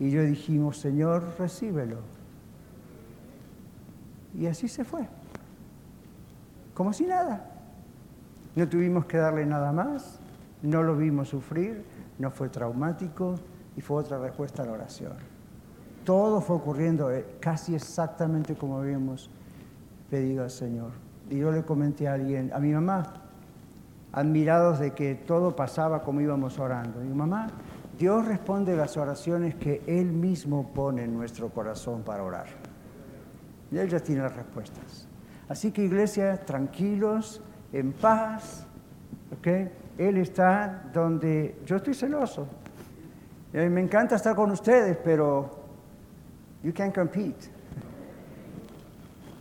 Y 0.00 0.10
yo 0.10 0.22
dijimos, 0.22 0.78
Señor, 0.78 1.22
recíbelo 1.38 2.13
y 4.38 4.46
así 4.46 4.68
se 4.68 4.84
fue, 4.84 5.06
como 6.74 6.92
si 6.92 7.04
nada. 7.04 7.50
No 8.56 8.68
tuvimos 8.68 9.06
que 9.06 9.16
darle 9.16 9.46
nada 9.46 9.72
más, 9.72 10.20
no 10.62 10.82
lo 10.82 10.96
vimos 10.96 11.28
sufrir, 11.28 11.84
no 12.18 12.30
fue 12.30 12.48
traumático 12.48 13.34
y 13.76 13.80
fue 13.80 13.98
otra 13.98 14.18
respuesta 14.18 14.62
a 14.62 14.66
la 14.66 14.72
oración. 14.72 15.12
Todo 16.04 16.40
fue 16.40 16.56
ocurriendo 16.56 17.10
eh, 17.10 17.24
casi 17.40 17.74
exactamente 17.74 18.54
como 18.54 18.78
habíamos 18.78 19.30
pedido 20.10 20.44
al 20.44 20.50
Señor. 20.50 20.90
Y 21.30 21.38
yo 21.38 21.50
le 21.50 21.62
comenté 21.64 22.06
a 22.06 22.14
alguien, 22.14 22.52
a 22.52 22.58
mi 22.58 22.72
mamá, 22.72 23.14
admirados 24.12 24.78
de 24.78 24.92
que 24.92 25.14
todo 25.14 25.56
pasaba 25.56 26.02
como 26.02 26.20
íbamos 26.20 26.58
orando. 26.58 27.00
Mi 27.00 27.14
mamá, 27.14 27.48
Dios 27.98 28.24
responde 28.26 28.76
las 28.76 28.96
oraciones 28.96 29.54
que 29.54 29.82
Él 29.86 30.12
mismo 30.12 30.70
pone 30.74 31.04
en 31.04 31.14
nuestro 31.14 31.48
corazón 31.48 32.02
para 32.02 32.22
orar. 32.22 32.63
Y 33.74 33.78
Él 33.78 33.88
ya 33.88 33.98
tiene 33.98 34.22
las 34.22 34.36
respuestas. 34.36 35.08
Así 35.48 35.72
que 35.72 35.82
iglesia, 35.82 36.36
tranquilos, 36.36 37.42
en 37.72 37.92
paz, 37.92 38.64
¿ok? 39.36 39.48
Él 39.98 40.16
está 40.18 40.84
donde 40.92 41.56
yo 41.66 41.76
estoy 41.76 41.92
celoso. 41.92 42.46
Y 43.52 43.56
me 43.56 43.80
encanta 43.80 44.14
estar 44.14 44.36
con 44.36 44.52
ustedes, 44.52 44.96
pero 45.02 45.58
you 46.62 46.72
can't 46.72 46.94
compete. 46.94 47.48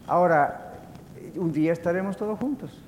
Ahora, 0.08 0.82
un 1.36 1.52
día 1.52 1.72
estaremos 1.72 2.18
todos 2.18 2.40
juntos. 2.40 2.84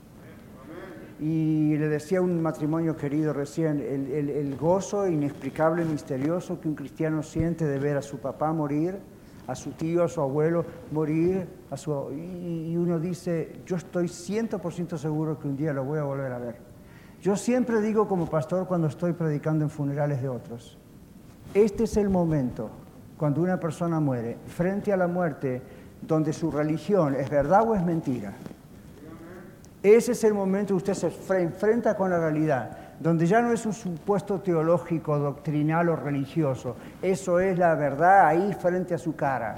Y 1.20 1.78
le 1.78 1.88
decía 1.90 2.18
a 2.18 2.22
un 2.22 2.42
matrimonio 2.42 2.98
querido 2.98 3.34
recién, 3.34 3.80
el, 3.82 4.30
el 4.32 4.56
gozo 4.56 5.08
inexplicable, 5.08 5.86
misterioso 5.86 6.60
que 6.60 6.68
un 6.68 6.76
cristiano 6.76 7.22
siente 7.22 7.66
de 7.66 7.78
ver 7.78 7.98
a 7.98 8.02
su 8.02 8.18
papá 8.18 8.52
morir 8.52 8.98
a 9.48 9.56
su 9.56 9.72
tío, 9.72 10.04
a 10.04 10.08
su 10.08 10.22
abuelo, 10.22 10.66
morir, 10.92 11.48
a 11.70 11.78
su, 11.78 11.92
y 12.12 12.76
uno 12.76 13.00
dice, 13.00 13.62
yo 13.66 13.76
estoy 13.76 14.06
100% 14.06 14.98
seguro 14.98 15.40
que 15.40 15.48
un 15.48 15.56
día 15.56 15.74
lo 15.74 15.84
voy 15.84 16.00
a 16.00 16.04
volver 16.04 16.32
a 16.32 16.40
ver. 16.40 16.56
Yo 17.22 17.36
siempre 17.36 17.82
digo 17.82 18.08
como 18.08 18.30
pastor 18.30 18.68
cuando 18.68 18.88
estoy 18.88 19.14
predicando 19.14 19.64
en 19.64 19.70
funerales 19.70 20.22
de 20.22 20.30
otros, 20.30 20.78
este 21.54 21.86
es 21.86 21.98
el 21.98 22.10
momento 22.10 22.70
cuando 23.18 23.42
una 23.42 23.60
persona 23.60 24.00
muere, 24.00 24.38
frente 24.48 24.92
a 24.92 24.98
la 24.98 25.08
muerte, 25.08 25.62
donde 26.02 26.34
su 26.34 26.52
religión 26.52 27.16
es 27.16 27.30
verdad 27.30 27.68
o 27.68 27.76
es 27.76 27.84
mentira. 27.84 28.34
Ese 29.82 30.14
es 30.14 30.24
el 30.24 30.34
momento 30.34 30.70
que 30.74 30.92
usted 30.92 30.94
se 30.94 31.42
enfrenta 31.42 31.96
con 31.96 32.10
la 32.10 32.20
realidad, 32.20 32.78
donde 33.00 33.26
ya 33.26 33.42
no 33.42 33.52
es 33.52 33.66
un 33.66 33.74
supuesto 33.74 34.40
teológico, 34.40 35.18
doctrinal 35.18 35.90
o 35.90 35.96
religioso. 35.96 36.76
Eso 37.02 37.40
es 37.40 37.58
la 37.58 37.76
verdad 37.76 38.28
ahí 38.28 38.54
frente 38.54 38.94
a 38.94 38.98
su 38.98 39.16
cara. 39.16 39.56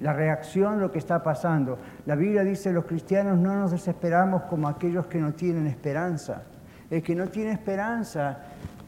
La 0.00 0.12
reacción, 0.12 0.80
lo 0.80 0.92
que 0.92 0.98
está 0.98 1.22
pasando. 1.22 1.78
La 2.04 2.14
Biblia 2.14 2.44
dice, 2.44 2.72
los 2.72 2.84
cristianos 2.84 3.38
no 3.38 3.54
nos 3.54 3.70
desesperamos 3.70 4.42
como 4.42 4.68
aquellos 4.68 5.06
que 5.06 5.18
no 5.18 5.32
tienen 5.32 5.66
esperanza. 5.66 6.42
El 6.90 7.02
que 7.02 7.14
no 7.14 7.28
tiene 7.28 7.52
esperanza 7.52 8.38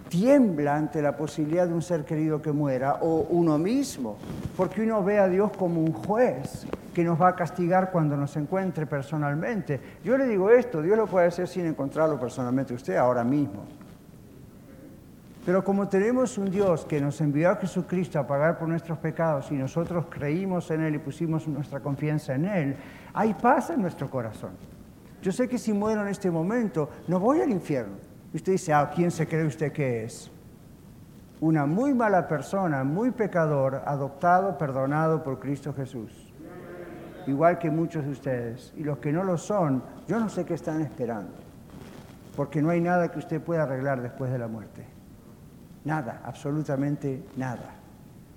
tiembla 0.08 0.76
ante 0.76 1.02
la 1.02 1.16
posibilidad 1.16 1.66
de 1.66 1.74
un 1.74 1.82
ser 1.82 2.04
querido 2.04 2.40
que 2.40 2.52
muera 2.52 2.98
o 3.00 3.26
uno 3.30 3.58
mismo, 3.58 4.16
porque 4.56 4.82
uno 4.82 5.02
ve 5.02 5.18
a 5.18 5.28
Dios 5.28 5.50
como 5.56 5.80
un 5.80 5.92
juez 5.92 6.66
que 6.94 7.04
nos 7.04 7.20
va 7.20 7.28
a 7.28 7.36
castigar 7.36 7.90
cuando 7.90 8.16
nos 8.16 8.36
encuentre 8.36 8.86
personalmente. 8.86 9.80
Yo 10.02 10.16
le 10.16 10.26
digo 10.26 10.50
esto, 10.50 10.82
Dios 10.82 10.96
lo 10.96 11.06
puede 11.06 11.26
hacer 11.26 11.46
sin 11.46 11.66
encontrarlo 11.66 12.18
personalmente 12.18 12.74
usted 12.74 12.96
ahora 12.96 13.22
mismo. 13.22 13.77
Pero 15.48 15.64
como 15.64 15.88
tenemos 15.88 16.36
un 16.36 16.50
Dios 16.50 16.84
que 16.84 17.00
nos 17.00 17.22
envió 17.22 17.48
a 17.48 17.56
Jesucristo 17.56 18.18
a 18.18 18.26
pagar 18.26 18.58
por 18.58 18.68
nuestros 18.68 18.98
pecados 18.98 19.50
y 19.50 19.54
nosotros 19.54 20.04
creímos 20.10 20.70
en 20.70 20.82
Él 20.82 20.96
y 20.96 20.98
pusimos 20.98 21.48
nuestra 21.48 21.80
confianza 21.80 22.34
en 22.34 22.44
Él, 22.44 22.76
hay 23.14 23.32
paz 23.32 23.70
en 23.70 23.80
nuestro 23.80 24.10
corazón. 24.10 24.50
Yo 25.22 25.32
sé 25.32 25.48
que 25.48 25.56
si 25.56 25.72
muero 25.72 26.02
en 26.02 26.08
este 26.08 26.30
momento, 26.30 26.90
no 27.06 27.18
voy 27.18 27.40
al 27.40 27.48
infierno 27.48 27.94
usted 28.34 28.52
dice, 28.52 28.74
¿a 28.74 28.80
ah, 28.80 28.90
quién 28.94 29.10
se 29.10 29.26
cree 29.26 29.46
usted 29.46 29.72
que 29.72 30.04
es? 30.04 30.30
Una 31.40 31.64
muy 31.64 31.94
mala 31.94 32.28
persona, 32.28 32.84
muy 32.84 33.10
pecador, 33.10 33.80
adoptado, 33.86 34.58
perdonado 34.58 35.22
por 35.22 35.40
Cristo 35.40 35.72
Jesús. 35.72 36.12
Igual 37.26 37.58
que 37.58 37.70
muchos 37.70 38.04
de 38.04 38.10
ustedes. 38.10 38.74
Y 38.76 38.84
los 38.84 38.98
que 38.98 39.14
no 39.14 39.24
lo 39.24 39.38
son, 39.38 39.82
yo 40.06 40.20
no 40.20 40.28
sé 40.28 40.44
qué 40.44 40.52
están 40.52 40.82
esperando. 40.82 41.32
Porque 42.36 42.60
no 42.60 42.68
hay 42.68 42.82
nada 42.82 43.10
que 43.10 43.18
usted 43.18 43.40
pueda 43.40 43.62
arreglar 43.62 44.02
después 44.02 44.30
de 44.30 44.38
la 44.38 44.46
muerte. 44.46 44.97
Nada, 45.88 46.20
absolutamente 46.22 47.24
nada. 47.36 47.70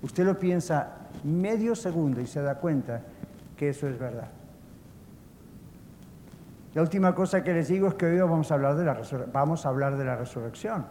Usted 0.00 0.24
lo 0.24 0.38
piensa 0.38 0.88
medio 1.22 1.74
segundo 1.74 2.18
y 2.18 2.26
se 2.26 2.40
da 2.40 2.54
cuenta 2.54 3.02
que 3.54 3.68
eso 3.68 3.86
es 3.86 3.98
verdad. 3.98 4.28
La 6.72 6.80
última 6.80 7.14
cosa 7.14 7.44
que 7.44 7.52
les 7.52 7.68
digo 7.68 7.88
es 7.88 7.94
que 7.94 8.06
hoy 8.06 8.18
vamos 8.18 8.50
a 8.50 8.54
hablar 8.54 8.74
de 8.76 8.86
la, 8.86 8.98
vamos 9.30 9.66
a 9.66 9.68
hablar 9.68 9.98
de 9.98 10.04
la 10.06 10.16
resurrección. 10.16 10.86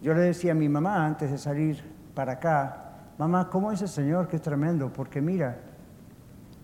Yo 0.00 0.14
le 0.14 0.22
decía 0.22 0.52
a 0.52 0.54
mi 0.54 0.70
mamá 0.70 1.04
antes 1.04 1.30
de 1.30 1.36
salir 1.36 1.84
para 2.14 2.32
acá, 2.32 2.84
mamá, 3.18 3.50
¿cómo 3.50 3.70
es 3.72 3.82
el 3.82 3.88
Señor? 3.88 4.28
Qué 4.28 4.38
tremendo, 4.38 4.90
porque 4.90 5.20
mira, 5.20 5.58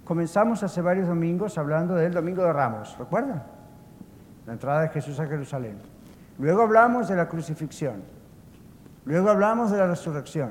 comenzamos 0.06 0.62
hace 0.62 0.80
varios 0.80 1.06
domingos 1.06 1.58
hablando 1.58 1.94
del 1.94 2.14
Domingo 2.14 2.42
de 2.44 2.52
Ramos, 2.54 2.96
¿recuerdan? 2.98 3.42
La 4.46 4.54
entrada 4.54 4.80
de 4.80 4.88
Jesús 4.88 5.20
a 5.20 5.26
Jerusalén. 5.26 5.95
Luego 6.38 6.62
hablamos 6.62 7.08
de 7.08 7.16
la 7.16 7.28
crucifixión. 7.28 8.02
Luego 9.04 9.30
hablamos 9.30 9.70
de 9.70 9.78
la 9.78 9.86
resurrección. 9.86 10.50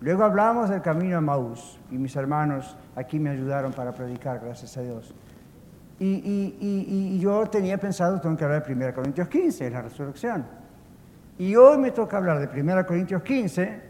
Luego 0.00 0.24
hablamos 0.24 0.70
del 0.70 0.80
camino 0.80 1.18
a 1.18 1.20
Maús. 1.20 1.78
Y 1.90 1.98
mis 1.98 2.16
hermanos 2.16 2.76
aquí 2.96 3.18
me 3.18 3.30
ayudaron 3.30 3.72
para 3.72 3.92
predicar, 3.92 4.40
gracias 4.40 4.76
a 4.76 4.82
Dios. 4.82 5.14
Y, 5.98 7.18
yo 7.18 7.46
tenía 7.46 7.76
pensado, 7.76 8.18
tengo 8.20 8.34
que 8.34 8.44
hablar 8.44 8.66
de 8.66 8.72
1 8.72 8.94
Corintios 8.94 9.28
15, 9.28 9.70
la 9.70 9.82
resurrección. 9.82 10.46
Y 11.38 11.54
hoy 11.56 11.76
me 11.76 11.90
toca 11.90 12.16
hablar 12.16 12.38
de 12.38 12.60
1 12.60 12.86
Corintios 12.86 13.22
15, 13.22 13.80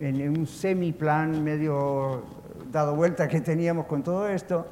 en 0.00 0.28
un 0.38 0.46
semiplan 0.46 1.44
medio 1.44 2.22
dado 2.70 2.96
vuelta 2.96 3.28
que 3.28 3.42
teníamos 3.42 3.84
con 3.84 4.02
todo 4.02 4.28
esto, 4.28 4.66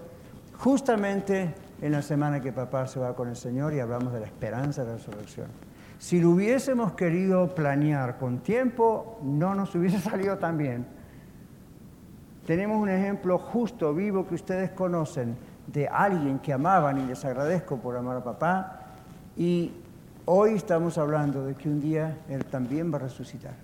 justamente 0.56 1.54
en 1.82 1.92
la 1.92 2.00
semana 2.00 2.40
que 2.40 2.52
papá 2.52 2.86
se 2.86 2.98
va 2.98 3.14
con 3.14 3.28
el 3.28 3.36
Señor 3.36 3.74
y 3.74 3.80
hablamos 3.80 4.12
de 4.14 4.20
la 4.20 4.26
esperanza 4.26 4.82
de 4.82 4.92
la 4.92 4.96
resurrección. 4.96 5.69
Si 6.00 6.18
lo 6.18 6.30
hubiésemos 6.30 6.92
querido 6.92 7.54
planear 7.54 8.16
con 8.16 8.38
tiempo, 8.38 9.18
no 9.22 9.54
nos 9.54 9.74
hubiese 9.74 10.00
salido 10.10 10.38
tan 10.38 10.56
bien. 10.56 10.86
Tenemos 12.46 12.80
un 12.80 12.88
ejemplo 12.88 13.36
justo, 13.36 13.92
vivo, 13.92 14.26
que 14.26 14.34
ustedes 14.34 14.70
conocen 14.70 15.36
de 15.66 15.86
alguien 15.88 16.38
que 16.38 16.54
amaban 16.54 16.98
y 16.98 17.04
les 17.04 17.22
agradezco 17.26 17.76
por 17.76 17.98
amar 17.98 18.16
a 18.16 18.24
papá. 18.24 18.80
Y 19.36 19.72
hoy 20.24 20.54
estamos 20.54 20.96
hablando 20.96 21.44
de 21.44 21.54
que 21.54 21.68
un 21.68 21.82
día 21.82 22.16
Él 22.30 22.46
también 22.46 22.90
va 22.90 22.96
a 22.96 23.00
resucitar. 23.00 23.54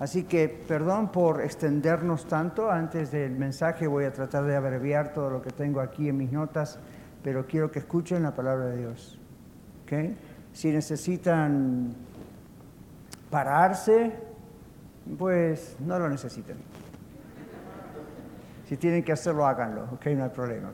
Así 0.00 0.24
que 0.24 0.48
perdón 0.48 1.12
por 1.12 1.42
extendernos 1.42 2.24
tanto. 2.24 2.70
Antes 2.70 3.10
del 3.10 3.32
mensaje 3.32 3.86
voy 3.86 4.06
a 4.06 4.14
tratar 4.14 4.44
de 4.44 4.56
abreviar 4.56 5.12
todo 5.12 5.28
lo 5.28 5.42
que 5.42 5.50
tengo 5.50 5.80
aquí 5.80 6.08
en 6.08 6.16
mis 6.16 6.32
notas, 6.32 6.78
pero 7.22 7.46
quiero 7.46 7.70
que 7.70 7.80
escuchen 7.80 8.22
la 8.22 8.34
palabra 8.34 8.64
de 8.68 8.78
Dios. 8.78 9.20
¿Okay? 9.84 10.16
Si 10.56 10.70
necesitan 10.70 11.92
pararse, 13.30 14.10
pues 15.18 15.76
no 15.80 15.98
lo 15.98 16.08
necesitan. 16.08 16.56
Si 18.66 18.78
tienen 18.78 19.04
que 19.04 19.12
hacerlo, 19.12 19.46
háganlo, 19.46 19.84
ok, 19.92 20.06
no 20.16 20.24
hay 20.24 20.30
problema. 20.30 20.70